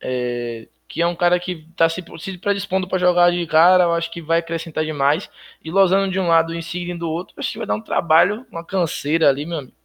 é, 0.00 0.68
que 0.92 1.00
é 1.00 1.06
um 1.06 1.16
cara 1.16 1.40
que 1.40 1.66
está 1.70 1.88
se, 1.88 2.04
se 2.18 2.36
predispondo 2.36 2.86
para 2.86 2.98
jogar 2.98 3.30
de 3.30 3.46
cara, 3.46 3.84
eu 3.84 3.92
acho 3.94 4.10
que 4.10 4.20
vai 4.20 4.40
acrescentar 4.40 4.84
demais. 4.84 5.30
E 5.64 5.70
Lozano 5.70 6.10
de 6.12 6.20
um 6.20 6.28
lado 6.28 6.54
e 6.54 6.58
Insigne 6.58 6.98
do 6.98 7.08
outro, 7.08 7.34
acho 7.38 7.52
que 7.52 7.58
vai 7.58 7.66
dar 7.66 7.76
um 7.76 7.80
trabalho, 7.80 8.46
uma 8.50 8.62
canseira 8.62 9.28
ali, 9.28 9.46
meu 9.46 9.58
amigo. 9.58 9.76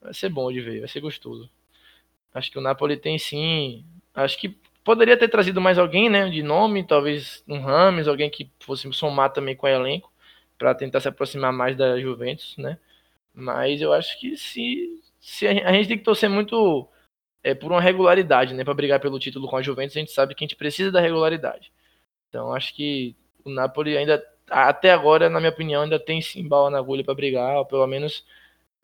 Vai 0.00 0.14
ser 0.14 0.30
bom 0.30 0.50
de 0.50 0.60
ver, 0.62 0.80
vai 0.80 0.88
ser 0.88 1.00
gostoso. 1.00 1.50
Acho 2.32 2.50
que 2.50 2.58
o 2.58 2.62
Napoli 2.62 2.96
tem 2.96 3.18
sim. 3.18 3.84
Acho 4.14 4.38
que 4.38 4.56
poderia 4.82 5.18
ter 5.18 5.28
trazido 5.28 5.60
mais 5.60 5.78
alguém, 5.78 6.08
né? 6.08 6.30
De 6.30 6.42
nome, 6.42 6.82
talvez 6.82 7.44
um 7.46 7.60
Rames, 7.60 8.08
alguém 8.08 8.30
que 8.30 8.50
fosse 8.60 8.90
somar 8.94 9.30
também 9.32 9.54
com 9.54 9.66
o 9.66 9.68
elenco, 9.68 10.10
para 10.56 10.74
tentar 10.74 11.00
se 11.00 11.08
aproximar 11.08 11.52
mais 11.52 11.76
da 11.76 12.00
Juventus, 12.00 12.56
né? 12.56 12.78
Mas 13.34 13.82
eu 13.82 13.92
acho 13.92 14.18
que 14.18 14.36
se, 14.36 15.02
se 15.20 15.46
a, 15.46 15.50
a 15.68 15.72
gente 15.74 15.88
tem 15.88 15.98
que 15.98 16.04
torcer 16.04 16.30
muito 16.30 16.88
é, 17.42 17.54
por 17.54 17.72
uma 17.72 17.80
regularidade, 17.80 18.54
né? 18.54 18.64
Para 18.64 18.74
brigar 18.74 19.00
pelo 19.00 19.18
título 19.18 19.48
com 19.48 19.56
a 19.56 19.62
Juventus, 19.62 19.96
a 19.96 20.00
gente 20.00 20.12
sabe 20.12 20.34
que 20.34 20.44
a 20.44 20.46
gente 20.46 20.56
precisa 20.56 20.90
da 20.92 21.00
regularidade. 21.00 21.72
Então 22.28 22.52
acho 22.52 22.74
que 22.74 23.16
o 23.44 23.50
Napoli 23.50 23.96
ainda, 23.96 24.24
até 24.48 24.92
agora, 24.92 25.28
na 25.30 25.40
minha 25.40 25.50
opinião, 25.52 25.82
ainda 25.82 25.98
tem 25.98 26.20
sim 26.22 26.46
bala 26.46 26.70
na 26.70 26.78
agulha 26.78 27.04
para 27.04 27.14
brigar, 27.14 27.56
ou 27.56 27.66
pelo 27.66 27.86
menos 27.86 28.24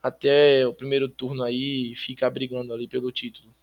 até 0.02 0.66
o 0.66 0.74
primeiro 0.74 1.08
turno 1.08 1.42
aí 1.42 1.94
ficar 1.96 2.30
brigando 2.30 2.72
ali 2.72 2.88
pelo 2.88 3.12
título. 3.12 3.54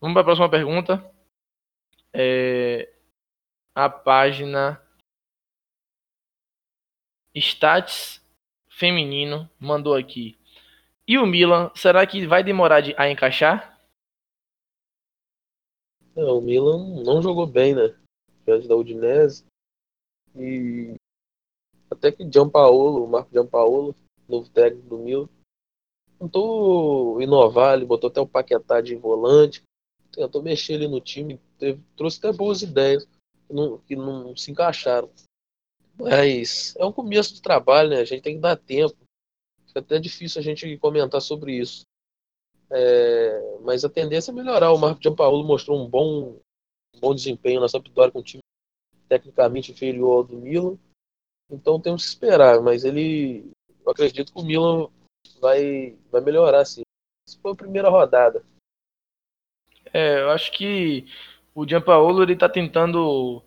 Vamos 0.00 0.14
para 0.14 0.22
a 0.22 0.24
próxima 0.24 0.48
pergunta. 0.48 1.04
É, 2.12 2.90
a 3.74 3.88
página 3.88 4.80
Stats 7.34 8.22
Feminino 8.68 9.48
mandou 9.58 9.94
aqui. 9.94 10.36
E 11.08 11.18
o 11.18 11.26
Milan, 11.26 11.70
será 11.74 12.04
que 12.06 12.26
vai 12.26 12.42
demorar 12.42 12.80
de, 12.80 12.94
a 12.98 13.08
encaixar? 13.08 13.80
É, 16.16 16.24
o 16.24 16.40
Milan 16.40 17.02
não 17.04 17.22
jogou 17.22 17.46
bem, 17.46 17.74
né? 17.74 17.96
Diante 18.44 18.66
da 18.66 18.74
Udinese. 18.74 19.44
E 20.34 20.94
até 21.90 22.10
que 22.10 22.28
Gianpaolo, 22.28 23.04
o 23.04 23.08
Marco 23.08 23.30
Gianpaolo, 23.32 23.94
novo 24.28 24.48
técnico 24.50 24.88
do 24.88 24.98
Milan, 24.98 25.28
tentou 26.18 27.20
inovar, 27.22 27.74
ele 27.74 27.84
botou 27.84 28.08
até 28.08 28.20
o 28.20 28.26
Paquetá 28.26 28.80
de 28.80 28.96
volante, 28.96 29.62
tentou 30.10 30.42
mexer 30.42 30.74
ali 30.74 30.88
no 30.88 31.00
time, 31.00 31.40
teve, 31.58 31.80
trouxe 31.96 32.18
até 32.18 32.32
boas 32.32 32.62
ideias 32.62 33.06
que 33.46 33.54
não, 33.54 33.78
que 33.78 33.94
não 33.94 34.36
se 34.36 34.50
encaixaram. 34.50 35.10
Mas 35.96 36.74
é 36.76 36.84
um 36.84 36.92
começo 36.92 37.34
de 37.34 37.40
trabalho, 37.40 37.90
né? 37.90 38.00
A 38.00 38.04
gente 38.04 38.22
tem 38.22 38.34
que 38.34 38.40
dar 38.40 38.56
tempo. 38.56 38.96
Fica 39.76 39.80
até 39.80 39.98
difícil 39.98 40.40
a 40.40 40.42
gente 40.42 40.78
comentar 40.78 41.20
sobre 41.20 41.58
isso. 41.58 41.84
É, 42.70 43.58
mas 43.60 43.84
a 43.84 43.90
tendência 43.90 44.30
é 44.30 44.34
melhorar. 44.34 44.72
O 44.72 44.78
Marco 44.78 45.02
Giampaolo 45.02 45.44
mostrou 45.44 45.78
um 45.78 45.86
bom, 45.86 46.40
um 46.94 47.00
bom 47.00 47.14
desempenho 47.14 47.60
na 47.60 47.68
Sampdoria 47.68 48.10
com 48.10 48.20
um 48.20 48.22
time 48.22 48.42
tecnicamente 49.06 49.72
inferior 49.72 50.16
ao 50.16 50.24
do 50.24 50.38
Milan. 50.38 50.78
Então 51.50 51.78
temos 51.78 52.04
que 52.04 52.08
esperar. 52.08 52.62
Mas 52.62 52.84
ele, 52.84 53.50
eu 53.84 53.92
acredito 53.92 54.32
que 54.32 54.40
o 54.40 54.44
Milan 54.44 54.88
vai, 55.42 55.94
vai 56.10 56.22
melhorar 56.22 56.64
sim. 56.64 56.80
Essa 57.28 57.38
foi 57.38 57.52
a 57.52 57.56
primeira 57.56 57.90
rodada. 57.90 58.42
É, 59.92 60.22
eu 60.22 60.30
acho 60.30 60.52
que 60.52 61.06
o 61.54 61.68
Gianpaolo 61.68 62.22
ele 62.22 62.34
tá 62.34 62.48
tentando 62.48 63.42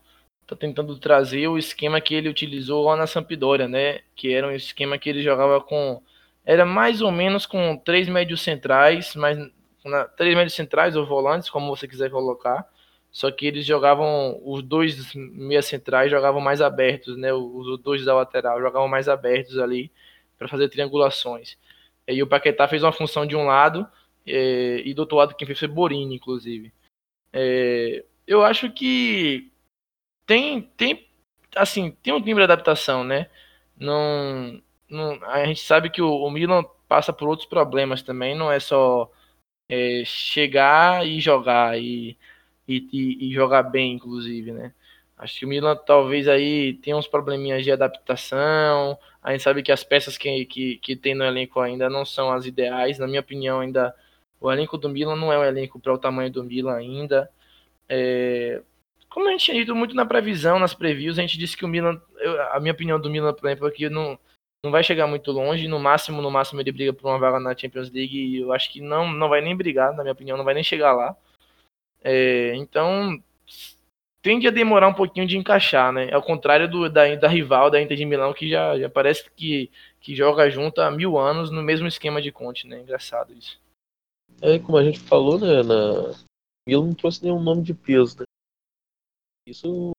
tá 0.45 0.55
tentando 0.55 0.97
trazer 0.99 1.47
o 1.47 1.57
esquema 1.57 1.99
que 1.99 2.13
ele 2.13 2.29
utilizou 2.29 2.85
lá 2.85 2.95
na 2.95 3.07
Sampdoria, 3.07 3.67
né? 3.67 4.01
Que 4.15 4.31
era 4.31 4.47
um 4.47 4.51
esquema 4.51 4.97
que 4.97 5.09
ele 5.09 5.23
jogava 5.23 5.59
com 5.61 6.01
era 6.49 6.65
mais 6.65 6.99
ou 6.99 7.11
menos 7.11 7.45
com 7.45 7.77
três 7.77 8.09
médios 8.09 8.41
centrais, 8.41 9.15
mas 9.15 9.37
na, 9.85 10.05
três 10.05 10.35
médios 10.35 10.55
centrais 10.55 10.95
ou 10.95 11.05
volantes, 11.05 11.47
como 11.47 11.67
você 11.75 11.87
quiser 11.87 12.09
colocar. 12.09 12.67
Só 13.11 13.29
que 13.29 13.45
eles 13.45 13.63
jogavam 13.67 14.41
os 14.43 14.63
dois 14.63 15.13
meias 15.13 15.67
centrais 15.67 16.09
jogavam 16.09 16.41
mais 16.41 16.59
abertos, 16.59 17.15
né? 17.17 17.31
Os 17.31 17.79
dois 17.79 18.03
da 18.03 18.15
lateral 18.15 18.59
jogavam 18.59 18.87
mais 18.87 19.07
abertos 19.07 19.59
ali 19.59 19.91
para 20.39 20.47
fazer 20.47 20.69
triangulações. 20.69 21.55
E 22.07 22.23
o 22.23 22.27
Paquetá 22.27 22.67
fez 22.67 22.81
uma 22.81 22.91
função 22.91 23.27
de 23.27 23.35
um 23.35 23.45
lado 23.45 23.87
é, 24.25 24.81
e 24.83 24.91
do 24.95 25.01
outro 25.01 25.17
lado 25.17 25.35
quem 25.35 25.45
fez 25.45 25.59
foi 25.59 25.67
Borini, 25.67 26.15
inclusive. 26.15 26.73
É, 27.31 28.03
eu 28.25 28.43
acho 28.43 28.71
que 28.71 29.51
tem, 30.25 30.63
tem, 30.75 31.07
assim, 31.55 31.91
tem 32.01 32.11
um 32.11 32.21
timbre 32.21 32.43
de 32.43 32.51
adaptação, 32.51 33.03
né? 33.03 33.29
Não, 33.77 34.59
não, 34.89 35.23
a 35.25 35.45
gente 35.45 35.61
sabe 35.61 35.89
que 35.89 36.01
o, 36.01 36.09
o, 36.09 36.31
Milan 36.31 36.63
passa 36.87 37.13
por 37.13 37.27
outros 37.27 37.47
problemas 37.47 38.01
também, 38.01 38.35
não 38.35 38.51
é 38.51 38.59
só 38.59 39.11
é, 39.69 40.03
chegar 40.05 41.05
e 41.07 41.19
jogar 41.19 41.79
e, 41.79 42.17
e, 42.67 43.29
e, 43.29 43.33
jogar 43.33 43.63
bem, 43.63 43.93
inclusive, 43.93 44.51
né? 44.51 44.73
Acho 45.17 45.39
que 45.39 45.45
o 45.45 45.49
Milan 45.49 45.75
talvez 45.75 46.27
aí 46.27 46.75
tenha 46.75 46.97
uns 46.97 47.07
probleminhas 47.07 47.63
de 47.63 47.71
adaptação. 47.71 48.97
A 49.21 49.31
gente 49.31 49.43
sabe 49.43 49.61
que 49.61 49.71
as 49.71 49.83
peças 49.83 50.17
que, 50.17 50.45
que, 50.45 50.77
que 50.77 50.95
tem 50.95 51.13
no 51.13 51.25
elenco 51.25 51.59
ainda 51.59 51.89
não 51.89 52.05
são 52.05 52.31
as 52.31 52.45
ideais. 52.45 52.97
Na 52.97 53.07
minha 53.07 53.19
opinião, 53.19 53.59
ainda 53.59 53.93
o 54.39 54.51
elenco 54.51 54.77
do 54.77 54.89
Milan 54.89 55.17
não 55.17 55.31
é 55.33 55.37
um 55.37 55.43
elenco 55.43 55.79
para 55.79 55.93
o 55.93 55.97
tamanho 55.97 56.31
do 56.31 56.43
Milan 56.43 56.75
ainda. 56.75 57.29
É, 57.89 58.61
como 59.09 59.27
a 59.27 59.31
gente 59.31 59.45
tinha 59.45 59.57
dito 59.57 59.75
muito 59.75 59.95
na 59.95 60.05
previsão, 60.05 60.59
nas 60.59 60.73
previews, 60.73 61.17
a 61.17 61.21
gente 61.21 61.37
disse 61.37 61.57
que 61.57 61.65
o 61.65 61.67
Milan, 61.67 62.01
eu, 62.19 62.41
a 62.53 62.59
minha 62.59 62.73
opinião 62.73 62.99
do 62.99 63.09
Milan, 63.09 63.33
por 63.33 63.47
exemplo, 63.47 63.67
é 63.67 63.71
que 63.71 63.89
não, 63.89 64.17
não 64.63 64.71
vai 64.71 64.83
chegar 64.83 65.07
muito 65.07 65.31
longe, 65.31 65.67
no 65.67 65.79
máximo, 65.79 66.21
no 66.21 66.29
máximo 66.29 66.59
ele 66.59 66.71
briga 66.71 66.93
por 66.93 67.07
uma 67.07 67.17
vaga 67.17 67.39
na 67.39 67.55
Champions 67.57 67.89
League 67.89 68.17
e 68.17 68.37
eu 68.37 68.51
acho 68.51 68.71
que 68.71 68.81
não, 68.81 69.11
não 69.11 69.29
vai 69.29 69.41
nem 69.41 69.55
brigar, 69.55 69.93
na 69.95 70.03
minha 70.03 70.13
opinião, 70.13 70.37
não 70.37 70.43
vai 70.43 70.53
nem 70.53 70.63
chegar 70.63 70.93
lá. 70.93 71.15
É, 72.01 72.53
então, 72.55 73.21
tende 74.21 74.47
a 74.47 74.51
demorar 74.51 74.87
um 74.87 74.93
pouquinho 74.93 75.25
de 75.25 75.37
encaixar, 75.37 75.91
né? 75.91 76.11
Ao 76.11 76.21
contrário 76.21 76.69
do, 76.69 76.89
da, 76.89 77.15
da 77.15 77.27
rival, 77.27 77.69
da 77.69 77.81
Inter 77.81 77.97
de 77.97 78.05
Milão, 78.05 78.33
que 78.33 78.49
já, 78.49 78.77
já 78.77 78.89
parece 78.89 79.29
que, 79.31 79.71
que 79.99 80.15
joga 80.15 80.49
junto 80.49 80.81
há 80.81 80.91
mil 80.91 81.17
anos 81.17 81.51
no 81.51 81.61
mesmo 81.61 81.87
esquema 81.87 82.21
de 82.21 82.31
Conte, 82.31 82.67
né? 82.67 82.79
Engraçado 82.79 83.33
isso. 83.33 83.59
É, 84.41 84.59
como 84.59 84.77
a 84.77 84.83
gente 84.83 84.99
falou, 84.99 85.39
né? 85.39 85.63
Na... 85.63 86.13
Milan 86.67 86.87
não 86.87 86.93
trouxe 86.93 87.23
nenhum 87.23 87.41
nome 87.41 87.63
de 87.63 87.73
peso, 87.73 88.19
né? 88.19 88.25
Isso 89.47 89.91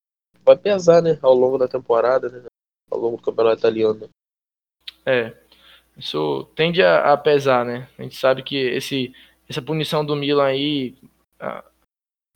vai 0.45 0.57
pesar, 0.57 1.03
né, 1.03 1.19
ao 1.23 1.35
longo 1.35 1.59
da 1.59 1.67
temporada, 1.67 2.29
né, 2.29 2.47
ao 2.89 2.99
longo 2.99 3.17
do 3.17 3.23
campeonato 3.23 3.59
italiano. 3.59 4.09
É, 5.07 5.33
isso 5.97 6.45
tende 6.55 6.83
a, 6.83 7.13
a, 7.13 7.17
pesar, 7.17 7.65
né? 7.65 7.89
A 7.99 8.03
gente 8.03 8.17
sabe 8.17 8.43
que 8.43 8.57
esse, 8.57 9.15
essa 9.49 9.63
punição 9.63 10.05
do 10.05 10.17
Milan 10.17 10.47
aí 10.47 10.95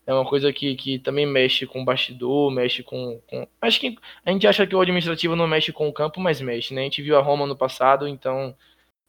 é 0.07 0.12
uma 0.12 0.29
coisa 0.29 0.53
que, 0.53 0.74
que 0.77 0.98
também 0.98 1.27
mexe 1.27 1.66
com 1.66 1.83
o 1.83 1.85
bastidor, 1.85 2.50
mexe 2.50 2.83
com, 2.83 3.20
com. 3.27 3.46
Acho 3.61 3.81
que 3.81 3.96
a 4.24 4.31
gente 4.31 4.46
acha 4.46 4.66
que 4.66 4.77
o 4.77 4.81
administrativo 4.81 5.35
não 5.35 5.46
mexe 5.46 5.72
com 5.72 5.88
o 5.88 5.92
campo, 5.92 6.20
mas 6.20 6.40
mexe, 6.40 6.74
né? 6.74 6.83
A 6.83 6.85
gente 6.85 7.03
viu 7.03 7.16
a 7.16 7.22
Roma 7.22 7.46
no 7.46 7.57
passado, 7.57 8.07
então 8.07 8.57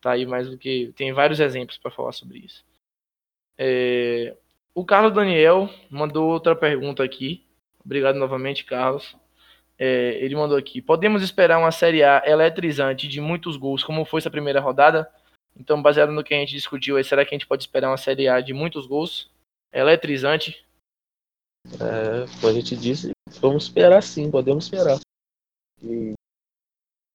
tá 0.01 0.11
aí 0.11 0.25
mais 0.25 0.49
do 0.49 0.57
que. 0.57 0.93
Tem 0.95 1.11
vários 1.13 1.39
exemplos 1.39 1.77
para 1.77 1.91
falar 1.91 2.13
sobre 2.13 2.39
isso. 2.39 2.63
É... 3.57 4.35
O 4.73 4.85
Carlos 4.85 5.13
Daniel 5.13 5.69
mandou 5.89 6.29
outra 6.29 6.55
pergunta 6.55 7.03
aqui. 7.03 7.45
Obrigado 7.83 8.17
novamente, 8.17 8.65
Carlos. 8.65 9.15
É, 9.77 10.17
ele 10.23 10.35
mandou 10.35 10.57
aqui. 10.57 10.81
Podemos 10.81 11.21
esperar 11.21 11.59
uma 11.59 11.71
Série 11.71 12.03
A 12.03 12.23
eletrizante 12.25 13.07
de 13.07 13.19
muitos 13.19 13.57
gols, 13.57 13.83
como 13.83 14.05
foi 14.05 14.19
essa 14.19 14.31
primeira 14.31 14.61
rodada? 14.61 15.11
Então, 15.57 15.81
baseado 15.81 16.11
no 16.11 16.23
que 16.23 16.33
a 16.33 16.37
gente 16.37 16.51
discutiu, 16.51 17.01
será 17.03 17.25
que 17.25 17.33
a 17.33 17.37
gente 17.37 17.47
pode 17.47 17.63
esperar 17.63 17.89
uma 17.89 17.97
Série 17.97 18.27
A 18.27 18.41
de 18.41 18.53
muitos 18.53 18.85
gols? 18.85 19.29
Eletrizante? 19.73 20.65
É, 21.73 22.25
como 22.39 22.47
a 22.47 22.53
gente 22.53 22.75
disse, 22.75 23.11
vamos 23.41 23.63
esperar 23.63 24.01
sim, 24.01 24.31
podemos 24.31 24.65
esperar. 24.65 24.99
E 25.83 26.13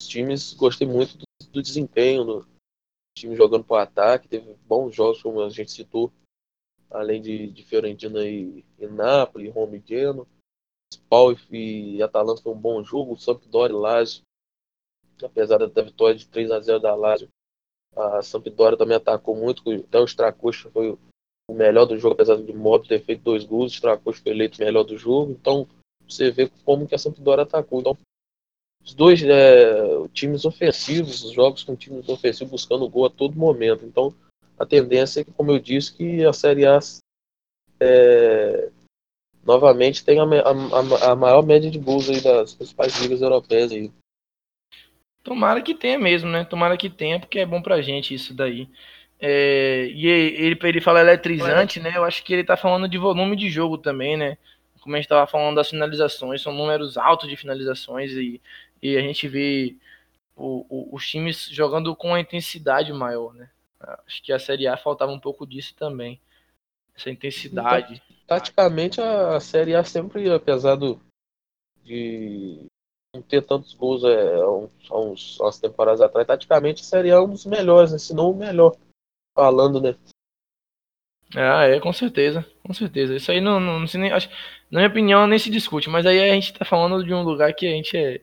os 0.00 0.08
times, 0.08 0.52
gostei 0.54 0.86
muito 0.86 1.16
do, 1.16 1.24
do 1.52 1.62
desempenho 1.62 2.24
do 2.24 2.48
time 3.16 3.36
jogando 3.36 3.64
para 3.64 3.74
o 3.74 3.78
ataque, 3.78 4.28
teve 4.28 4.54
bons 4.66 4.94
jogos, 4.94 5.22
como 5.22 5.42
a 5.42 5.50
gente 5.50 5.70
citou, 5.70 6.12
além 6.90 7.22
de, 7.22 7.48
de 7.48 7.64
Fiorentina 7.64 8.26
e, 8.26 8.64
e 8.78 8.86
Napoli, 8.86 9.48
Roma 9.48 9.76
e 9.76 9.82
Genoa 9.86 10.26
Spal 10.92 11.36
e 11.50 12.02
Atalanta 12.02 12.42
foi 12.42 12.52
um 12.52 12.58
bom 12.58 12.82
jogo. 12.82 13.16
Sampdoria 13.16 13.74
e 13.74 13.78
Lazio, 13.78 14.22
apesar 15.22 15.58
da 15.58 15.82
vitória 15.82 16.16
de 16.16 16.26
3 16.26 16.50
a 16.50 16.60
0 16.60 16.80
da 16.80 16.94
Lazio, 16.94 17.28
a 17.96 18.22
Sampdoria 18.22 18.76
também 18.76 18.96
atacou 18.96 19.36
muito. 19.36 19.62
Até 19.70 19.98
o 19.98 20.04
Stracosta 20.04 20.70
foi 20.70 20.96
o 21.48 21.54
melhor 21.54 21.86
do 21.86 21.98
jogo, 21.98 22.14
apesar 22.14 22.36
de 22.36 22.52
Mob 22.52 22.86
ter 22.86 23.02
feito 23.02 23.22
dois 23.22 23.44
gols. 23.44 23.72
O 23.72 23.74
Stracosta 23.74 24.22
foi 24.22 24.32
eleito 24.32 24.60
o 24.60 24.64
melhor 24.64 24.84
do 24.84 24.96
jogo. 24.96 25.32
Então 25.32 25.68
você 26.08 26.30
vê 26.30 26.50
como 26.64 26.86
que 26.86 26.94
a 26.94 26.98
Sampdoria 26.98 27.44
atacou. 27.44 27.80
Então 27.80 27.96
os 28.82 28.94
dois 28.94 29.22
é, 29.22 30.08
times 30.08 30.44
ofensivos, 30.44 31.22
os 31.22 31.32
jogos 31.32 31.62
com 31.62 31.76
times 31.76 32.08
ofensivos 32.08 32.50
buscando 32.50 32.88
gol 32.88 33.06
a 33.06 33.10
todo 33.10 33.36
momento. 33.36 33.84
Então 33.84 34.14
a 34.58 34.66
tendência 34.66 35.20
é 35.20 35.24
que, 35.24 35.32
como 35.32 35.50
eu 35.50 35.58
disse, 35.58 35.92
que 35.92 36.24
a 36.24 36.32
Série 36.32 36.66
A 36.66 36.78
é, 37.78 38.70
novamente 39.50 40.04
tem 40.04 40.20
a, 40.20 40.24
a, 40.24 41.12
a, 41.12 41.16
maior 41.16 41.44
média 41.44 41.70
de 41.70 41.78
gols 41.78 42.08
aí 42.08 42.20
das 42.20 42.54
principais 42.54 42.96
ligas 43.00 43.20
europeias 43.20 43.72
aí. 43.72 43.90
Tomara 45.24 45.60
que 45.60 45.74
tenha 45.74 45.98
mesmo, 45.98 46.30
né? 46.30 46.44
Tomara 46.44 46.76
que 46.76 46.88
tenha, 46.88 47.18
porque 47.18 47.40
é 47.40 47.46
bom 47.46 47.60
pra 47.60 47.82
gente 47.82 48.14
isso 48.14 48.32
daí. 48.32 48.68
É, 49.18 49.88
e 49.92 50.06
ele, 50.06 50.58
ele 50.62 50.80
fala 50.80 51.00
eletrizante, 51.00 51.80
né? 51.80 51.92
Eu 51.94 52.04
acho 52.04 52.22
que 52.22 52.32
ele 52.32 52.44
tá 52.44 52.56
falando 52.56 52.88
de 52.88 52.96
volume 52.96 53.36
de 53.36 53.50
jogo 53.50 53.76
também, 53.76 54.16
né? 54.16 54.38
Como 54.80 54.94
a 54.94 54.98
gente 54.98 55.06
estava 55.06 55.26
falando 55.26 55.56
das 55.56 55.68
finalizações, 55.68 56.40
são 56.40 56.54
números 56.54 56.96
altos 56.96 57.28
de 57.28 57.36
finalizações 57.36 58.12
e, 58.12 58.40
e 58.80 58.96
a 58.96 59.00
gente 59.02 59.28
vê 59.28 59.76
o, 60.34 60.64
o, 60.70 60.96
os 60.96 61.06
times 61.06 61.48
jogando 61.50 61.94
com 61.94 62.08
uma 62.08 62.20
intensidade 62.20 62.90
maior, 62.92 63.34
né? 63.34 63.50
Acho 64.06 64.22
que 64.22 64.32
a 64.32 64.38
Série 64.38 64.66
A 64.66 64.76
faltava 64.76 65.12
um 65.12 65.20
pouco 65.20 65.46
disso 65.46 65.74
também. 65.74 66.20
Essa 66.96 67.10
intensidade. 67.10 68.02
Taticamente, 68.26 69.00
a 69.00 69.40
Série 69.40 69.74
A 69.74 69.82
sempre, 69.82 70.30
apesar 70.30 70.76
do, 70.76 71.00
de 71.84 72.66
não 73.14 73.22
ter 73.22 73.42
tantos 73.42 73.74
gols 73.74 74.04
é, 74.04 74.34
há, 74.36 74.48
uns, 74.96 75.40
há 75.40 75.44
umas 75.44 75.58
temporadas 75.58 76.00
atrás, 76.00 76.26
taticamente 76.26 76.82
a 76.82 76.84
Série 76.84 77.10
A 77.10 77.16
é 77.16 77.20
um 77.20 77.30
dos 77.30 77.44
melhores, 77.44 77.92
né? 77.92 77.98
se 77.98 78.14
não 78.14 78.30
o 78.30 78.36
melhor 78.36 78.76
falando, 79.34 79.80
né? 79.80 79.96
Ah, 81.34 81.64
é, 81.64 81.78
com 81.78 81.92
certeza, 81.92 82.44
com 82.64 82.72
certeza. 82.72 83.14
Isso 83.14 83.30
aí 83.30 83.40
não, 83.40 83.60
não, 83.60 83.80
não 83.80 83.86
nem, 83.94 84.10
acho, 84.10 84.28
na 84.70 84.80
minha 84.80 84.88
opinião 84.88 85.26
nem 85.26 85.38
se 85.38 85.50
discute, 85.50 85.88
mas 85.88 86.04
aí 86.04 86.18
a 86.30 86.34
gente 86.34 86.52
tá 86.52 86.64
falando 86.64 87.04
de 87.04 87.14
um 87.14 87.22
lugar 87.22 87.54
que 87.54 87.66
a 87.66 87.70
gente 87.70 87.96
é, 87.96 88.20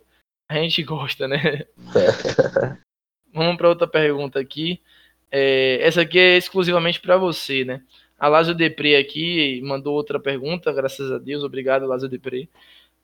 a 0.50 0.56
gente 0.56 0.84
gosta, 0.84 1.28
né? 1.28 1.66
Vamos 3.34 3.58
para 3.58 3.70
outra 3.70 3.88
pergunta 3.88 4.40
aqui. 4.40 4.82
É, 5.30 5.80
essa 5.82 6.02
aqui 6.02 6.18
é 6.18 6.38
exclusivamente 6.38 7.00
para 7.00 7.18
você, 7.18 7.64
né? 7.66 7.84
A 8.18 8.28
Lázaro 8.28 8.58
Depre 8.58 8.96
aqui 8.96 9.62
mandou 9.62 9.94
outra 9.94 10.20
pergunta, 10.20 10.74
graças 10.74 11.12
a 11.12 11.20
Deus. 11.20 11.44
Obrigado, 11.44 11.86
Lázaro 11.86 12.10
Depre. 12.12 12.50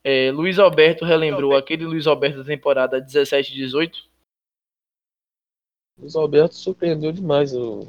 É, 0.04 0.32
Luiz 0.32 0.58
Alberto 0.60 1.06
relembrou 1.06 1.56
aquele 1.56 1.86
Luiz 1.86 2.08
Alberto 2.08 2.40
da 2.40 2.44
temporada 2.44 3.00
17 3.00 3.54
18? 3.54 4.10
Luiz 5.98 6.16
Alberto 6.16 6.56
surpreendeu 6.56 7.12
demais 7.12 7.54
o, 7.54 7.88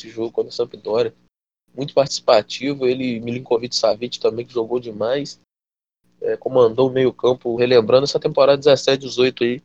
esse 0.00 0.08
jogo 0.08 0.30
contra 0.30 0.50
a 0.50 0.52
Sampdoria. 0.52 1.14
Muito 1.74 1.94
participativo, 1.94 2.86
ele, 2.86 3.18
Milinkovic 3.20 3.74
Savic 3.74 4.20
também, 4.20 4.46
que 4.46 4.52
jogou 4.52 4.78
demais. 4.78 5.40
É, 6.20 6.36
comandou 6.36 6.88
o 6.88 6.92
meio-campo, 6.92 7.56
relembrando 7.56 8.04
essa 8.04 8.20
temporada 8.20 8.62
17-18 8.62 9.42
aí. 9.42 9.62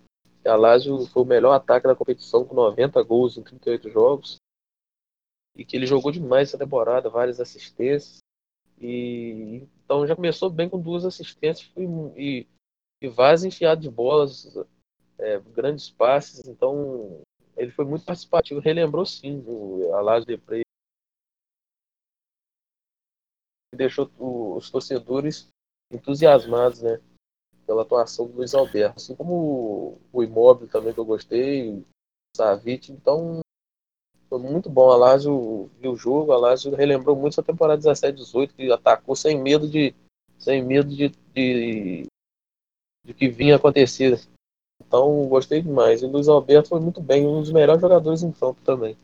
A 0.49 0.55
Lazio 0.55 1.05
foi 1.07 1.23
o 1.23 1.25
melhor 1.25 1.53
ataque 1.53 1.87
da 1.87 1.95
competição, 1.95 2.43
com 2.43 2.55
90 2.55 3.01
gols 3.03 3.37
em 3.37 3.43
38 3.43 3.89
jogos. 3.91 4.37
E 5.57 5.65
que 5.65 5.75
ele 5.75 5.87
jogou 5.87 6.11
demais 6.11 6.49
essa 6.49 6.57
temporada, 6.57 7.09
várias 7.09 7.39
assistências. 7.39 8.19
E 8.79 9.67
então 9.83 10.05
já 10.05 10.15
começou 10.15 10.49
bem 10.51 10.69
com 10.69 10.79
duas 10.79 11.03
assistências 11.03 11.71
e, 12.15 12.45
e 13.01 13.07
vários 13.07 13.43
enfiados 13.43 13.83
de 13.83 13.89
bolas, 13.89 14.55
é, 15.17 15.39
grandes 15.39 15.89
passes. 15.89 16.45
Então 16.47 17.21
ele 17.55 17.71
foi 17.71 17.85
muito 17.85 18.05
participativo, 18.05 18.59
relembrou 18.59 19.05
sim 19.05 19.43
o 19.47 19.93
Alásio 19.95 20.27
Depre. 20.27 20.61
Deixou 23.75 24.09
os 24.19 24.69
torcedores 24.69 25.47
entusiasmados, 25.91 26.81
né? 26.81 27.01
Pela 27.65 27.81
atuação 27.81 28.27
do 28.27 28.37
Luiz 28.37 28.53
Alberto. 28.53 28.97
Assim 28.97 29.15
como 29.15 29.99
o 30.13 30.23
Imóvel 30.23 30.67
também 30.67 30.93
que 30.93 30.99
eu 30.99 31.05
gostei, 31.05 31.69
o 31.71 31.85
Savic. 32.35 32.91
Então, 32.91 33.41
foi 34.29 34.39
muito 34.39 34.69
bom. 34.69 34.91
A 34.91 34.97
Lazio 34.97 35.69
viu 35.79 35.93
o 35.93 35.97
jogo, 35.97 36.31
a 36.31 36.37
Lazio 36.37 36.75
relembrou 36.75 37.15
muito 37.15 37.33
essa 37.33 37.43
temporada 37.43 37.81
17-18, 37.81 38.53
que 38.55 38.71
atacou 38.71 39.15
sem 39.15 39.41
medo 39.41 39.67
de. 39.67 39.93
sem 40.37 40.61
medo 40.61 40.89
de, 40.89 41.09
de, 41.33 42.05
de 43.05 43.13
que 43.13 43.27
vinha 43.29 43.55
acontecer 43.55 44.19
então, 44.85 45.27
gostei 45.27 45.61
demais. 45.61 46.01
E 46.01 46.05
o 46.05 46.09
Luiz 46.09 46.27
Alberto 46.27 46.69
foi 46.69 46.79
muito 46.79 47.01
bem, 47.01 47.25
um 47.25 47.41
dos 47.41 47.51
melhores 47.51 47.81
jogadores 47.81 48.23
em 48.23 48.31
campo 48.31 48.61
também. 48.63 48.97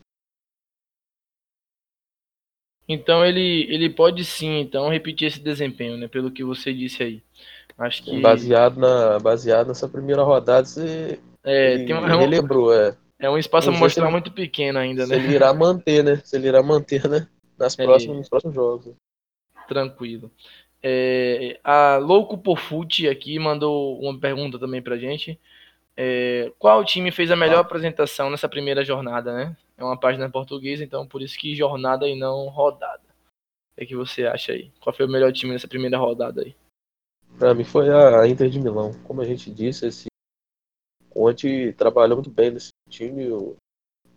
Então 2.87 3.25
ele, 3.25 3.65
ele 3.73 3.89
pode 3.89 4.23
sim, 4.25 4.59
então, 4.59 4.89
repetir 4.89 5.27
esse 5.27 5.39
desempenho, 5.39 5.97
né? 5.97 6.07
Pelo 6.07 6.31
que 6.31 6.43
você 6.43 6.73
disse 6.73 7.01
aí. 7.01 7.23
Acho 7.77 8.03
que. 8.03 8.19
Baseado, 8.19 8.77
na, 8.77 9.19
baseado 9.19 9.67
nessa 9.67 9.87
primeira 9.87 10.21
rodada, 10.21 10.65
você. 10.65 11.19
É, 11.43 11.73
ele, 11.73 11.85
tem 11.85 11.95
uma, 11.95 12.13
ele 12.13 12.41
lembrou, 12.41 12.73
é. 12.73 12.95
É 13.23 13.29
um 13.29 13.37
espaço 13.37 13.69
amostral 13.69 14.11
muito 14.11 14.29
pequeno 14.33 14.77
ainda, 14.77 15.07
né? 15.07 15.15
Ele 15.15 15.33
irá 15.33 15.53
manter, 15.53 16.03
né? 16.03 16.17
Se 16.25 16.35
ele 16.35 16.49
irá 16.49 16.61
manter, 16.61 17.07
né? 17.07 17.25
Nas 17.57 17.79
é, 17.79 17.85
próximas, 17.85 18.17
nos 18.17 18.27
próximos 18.27 18.53
jogos. 18.53 18.93
Tranquilo. 19.65 20.29
É, 20.81 21.57
a 21.63 21.95
Louco 21.95 22.37
por 22.37 22.59
Fute 22.59 23.07
aqui 23.07 23.39
mandou 23.39 23.97
uma 24.01 24.19
pergunta 24.19 24.59
também 24.59 24.81
pra 24.81 24.97
gente. 24.97 25.39
É, 25.95 26.51
qual 26.59 26.83
time 26.83 27.11
fez 27.11 27.31
a 27.31 27.35
melhor 27.37 27.59
apresentação 27.59 28.29
nessa 28.29 28.49
primeira 28.49 28.83
jornada, 28.83 29.33
né? 29.33 29.55
É 29.77 29.83
uma 29.85 29.97
página 29.97 30.29
portuguesa, 30.29 30.83
então 30.83 31.07
por 31.07 31.21
isso 31.21 31.39
que 31.39 31.55
jornada 31.55 32.05
e 32.05 32.19
não 32.19 32.49
rodada. 32.49 33.03
O 33.05 33.77
que, 33.77 33.83
é 33.83 33.85
que 33.85 33.95
você 33.95 34.25
acha 34.25 34.51
aí? 34.51 34.69
Qual 34.81 34.93
foi 34.93 35.05
o 35.05 35.09
melhor 35.09 35.31
time 35.31 35.53
nessa 35.53 35.67
primeira 35.69 35.97
rodada 35.97 36.41
aí? 36.41 36.53
Para 37.39 37.53
mim 37.53 37.63
foi 37.63 37.89
a 37.89 38.27
Inter 38.27 38.49
de 38.49 38.59
Milão. 38.59 38.91
Como 39.05 39.21
a 39.21 39.25
gente 39.25 39.49
disse, 39.49 39.87
esse 39.87 40.07
Conte 41.13 41.73
trabalhou 41.73 42.17
muito 42.17 42.29
bem 42.29 42.51
nesse 42.51 42.69
time, 42.89 43.27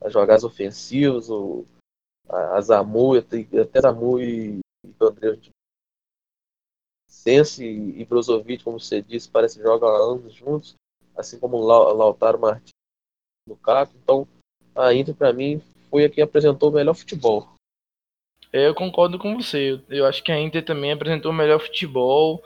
as 0.00 0.12
jogadas 0.12 0.44
ofensivas, 0.44 1.28
o, 1.28 1.64
a, 2.28 2.56
a 2.56 2.60
Zamu, 2.60 3.14
até 3.16 3.80
Zamu 3.80 4.20
e, 4.20 4.60
e 4.84 4.94
André 5.00 5.38
Sense 7.08 7.64
e 7.64 8.04
Brozovic, 8.04 8.64
como 8.64 8.80
você 8.80 9.02
disse, 9.02 9.28
parece 9.28 9.56
que 9.56 9.62
jogam 9.62 9.88
anos 9.88 10.32
juntos 10.32 10.76
assim 11.16 11.38
como 11.38 11.56
o 11.56 11.64
Lautaro 11.64 12.38
Martins 12.38 12.70
no 13.48 13.56
CAP. 13.56 13.90
Então, 14.02 14.28
a 14.74 14.92
Inter, 14.92 15.14
para 15.14 15.32
mim, 15.32 15.60
foi 15.90 16.04
a 16.04 16.10
que 16.10 16.20
apresentou 16.20 16.70
o 16.70 16.72
melhor 16.72 16.94
futebol. 16.94 17.48
É, 18.52 18.68
eu 18.68 18.74
concordo 18.74 19.18
com 19.18 19.36
você. 19.36 19.82
Eu 19.88 20.06
acho 20.06 20.22
que 20.22 20.30
a 20.30 20.38
Inter 20.38 20.64
também 20.64 20.92
apresentou 20.92 21.32
o 21.32 21.34
melhor 21.34 21.58
futebol. 21.58 22.44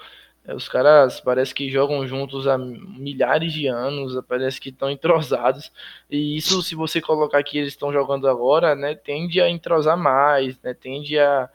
É, 0.51 0.55
os 0.55 0.69
caras 0.69 1.21
parece 1.21 1.55
que 1.55 1.71
jogam 1.71 2.05
juntos 2.07 2.49
há 2.49 2.59
milhares 2.59 3.53
de 3.53 3.69
anos, 3.69 4.21
parece 4.27 4.61
que 4.61 4.71
estão 4.71 4.91
entrosados. 4.91 5.73
E 6.11 6.37
isso, 6.37 6.61
se 6.63 6.75
você 6.75 7.01
colocar 7.01 7.43
que 7.45 7.59
eles 7.59 7.73
estão 7.73 7.93
jogando 7.93 8.29
agora, 8.29 8.75
né, 8.75 8.95
tende 8.97 9.41
a 9.41 9.49
entrosar 9.49 9.97
mais, 9.97 10.61
né, 10.63 10.75
tende 10.75 11.19
a, 11.19 11.49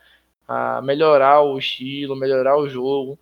a 0.48 0.82
melhorar 0.82 1.42
o 1.42 1.58
estilo, 1.58 2.16
melhorar 2.16 2.58
o 2.58 2.70
jogo. 2.70 3.20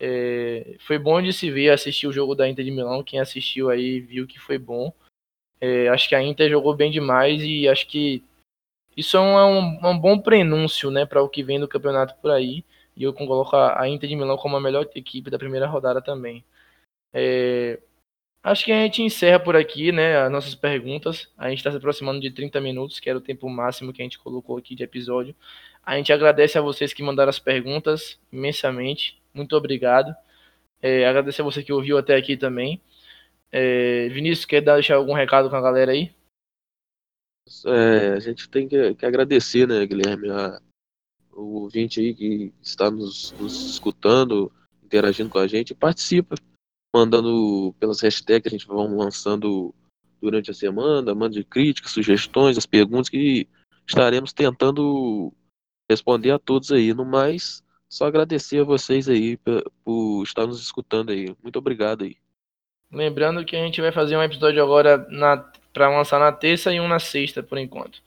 É, 0.00 0.76
foi 0.80 0.98
bom 0.98 1.22
de 1.22 1.32
se 1.32 1.50
ver, 1.50 1.70
assistir 1.70 2.08
o 2.08 2.12
jogo 2.12 2.34
da 2.34 2.48
Inter 2.48 2.64
de 2.64 2.70
Milão. 2.72 3.04
Quem 3.04 3.20
assistiu 3.20 3.70
aí 3.70 4.00
viu 4.00 4.26
que 4.26 4.38
foi 4.40 4.58
bom. 4.58 4.92
É, 5.60 5.88
acho 5.88 6.08
que 6.08 6.14
a 6.16 6.22
Inter 6.22 6.50
jogou 6.50 6.74
bem 6.74 6.90
demais 6.90 7.40
e 7.42 7.68
acho 7.68 7.86
que 7.86 8.24
isso 8.96 9.16
é 9.16 9.20
um, 9.20 9.58
um, 9.58 9.90
um 9.90 9.98
bom 9.98 10.18
prenúncio 10.18 10.90
né, 10.90 11.06
para 11.06 11.22
o 11.22 11.28
que 11.28 11.42
vem 11.42 11.60
do 11.60 11.68
campeonato 11.68 12.14
por 12.20 12.30
aí. 12.32 12.64
E 12.96 13.02
eu 13.02 13.12
coloco 13.12 13.56
a 13.56 13.88
Inter 13.88 14.08
de 14.08 14.16
Milão 14.16 14.36
como 14.36 14.56
a 14.56 14.60
melhor 14.60 14.88
equipe 14.94 15.30
da 15.30 15.38
primeira 15.38 15.66
rodada 15.66 16.00
também. 16.00 16.44
É, 17.12 17.80
acho 18.42 18.64
que 18.64 18.72
a 18.72 18.82
gente 18.82 19.02
encerra 19.02 19.40
por 19.40 19.56
aqui 19.56 19.92
né, 19.92 20.16
as 20.18 20.30
nossas 20.30 20.54
perguntas. 20.54 21.28
A 21.36 21.48
gente 21.48 21.58
está 21.58 21.70
se 21.70 21.76
aproximando 21.76 22.20
de 22.20 22.30
30 22.30 22.60
minutos, 22.60 23.00
que 23.00 23.08
era 23.08 23.18
o 23.18 23.22
tempo 23.22 23.48
máximo 23.48 23.92
que 23.92 24.02
a 24.02 24.04
gente 24.04 24.18
colocou 24.18 24.56
aqui 24.58 24.74
de 24.74 24.84
episódio. 24.84 25.34
A 25.84 25.96
gente 25.96 26.12
agradece 26.12 26.58
a 26.58 26.62
vocês 26.62 26.92
que 26.92 27.02
mandaram 27.02 27.30
as 27.30 27.38
perguntas 27.38 28.18
imensamente. 28.32 29.20
Muito 29.32 29.56
obrigado. 29.56 30.14
É, 30.80 31.06
agradecer 31.06 31.42
a 31.42 31.44
você 31.44 31.62
que 31.62 31.72
ouviu 31.72 31.98
até 31.98 32.16
aqui 32.16 32.36
também. 32.36 32.80
É, 33.50 34.08
Vinícius, 34.08 34.44
quer 34.44 34.60
deixar 34.60 34.96
algum 34.96 35.14
recado 35.14 35.48
com 35.50 35.56
a 35.56 35.60
galera 35.60 35.92
aí? 35.92 36.12
É, 37.66 38.08
a 38.14 38.20
gente 38.20 38.48
tem 38.48 38.66
que, 38.66 38.94
que 38.94 39.04
agradecer, 39.06 39.68
né, 39.68 39.84
Guilherme, 39.86 40.30
a, 40.30 40.60
o 41.36 41.62
ouvinte 41.62 42.00
aí 42.00 42.14
que 42.14 42.52
está 42.62 42.90
nos, 42.90 43.32
nos, 43.38 43.70
escutando, 43.70 44.50
interagindo 44.82 45.30
com 45.30 45.38
a 45.38 45.46
gente. 45.46 45.74
Participa, 45.74 46.36
mandando 46.94 47.74
pelas 47.78 48.00
hashtags 48.00 48.42
que 48.42 48.48
a 48.48 48.58
gente 48.58 48.66
vai 48.66 48.76
lançando 48.76 49.74
durante 50.20 50.50
a 50.50 50.54
semana, 50.54 51.14
mande 51.14 51.44
críticas, 51.44 51.92
sugestões, 51.92 52.56
as 52.56 52.66
perguntas 52.66 53.08
que 53.08 53.46
estaremos 53.86 54.32
tentando 54.32 55.32
responder 55.90 56.30
a 56.30 56.38
todos 56.38 56.72
aí. 56.72 56.94
No 56.94 57.04
mais, 57.04 57.62
só 57.88 58.06
agradecer 58.06 58.60
a 58.60 58.64
vocês 58.64 59.08
aí 59.08 59.36
por, 59.84 60.22
estar 60.22 60.46
nos 60.46 60.60
escutando 60.60 61.10
aí. 61.10 61.34
Muito 61.42 61.58
obrigado 61.58 62.04
aí. 62.04 62.16
Lembrando 62.90 63.44
que 63.44 63.56
a 63.56 63.64
gente 63.64 63.80
vai 63.80 63.92
fazer 63.92 64.16
um 64.16 64.22
episódio 64.22 64.62
agora 64.62 65.06
para 65.72 65.90
lançar 65.90 66.20
na 66.20 66.32
terça 66.32 66.72
e 66.72 66.80
um 66.80 66.88
na 66.88 66.98
sexta, 66.98 67.42
por 67.42 67.58
enquanto. 67.58 68.00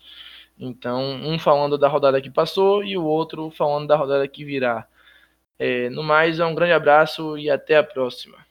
Então, 0.59 1.01
um 1.01 1.37
falando 1.37 1.77
da 1.77 1.87
rodada 1.87 2.21
que 2.21 2.29
passou 2.29 2.83
e 2.83 2.97
o 2.97 3.03
outro 3.03 3.51
falando 3.51 3.87
da 3.87 3.95
rodada 3.95 4.27
que 4.27 4.43
virá. 4.43 4.87
É, 5.59 5.89
no 5.89 6.03
mais, 6.03 6.39
um 6.39 6.55
grande 6.55 6.73
abraço 6.73 7.37
e 7.37 7.49
até 7.49 7.77
a 7.77 7.83
próxima. 7.83 8.46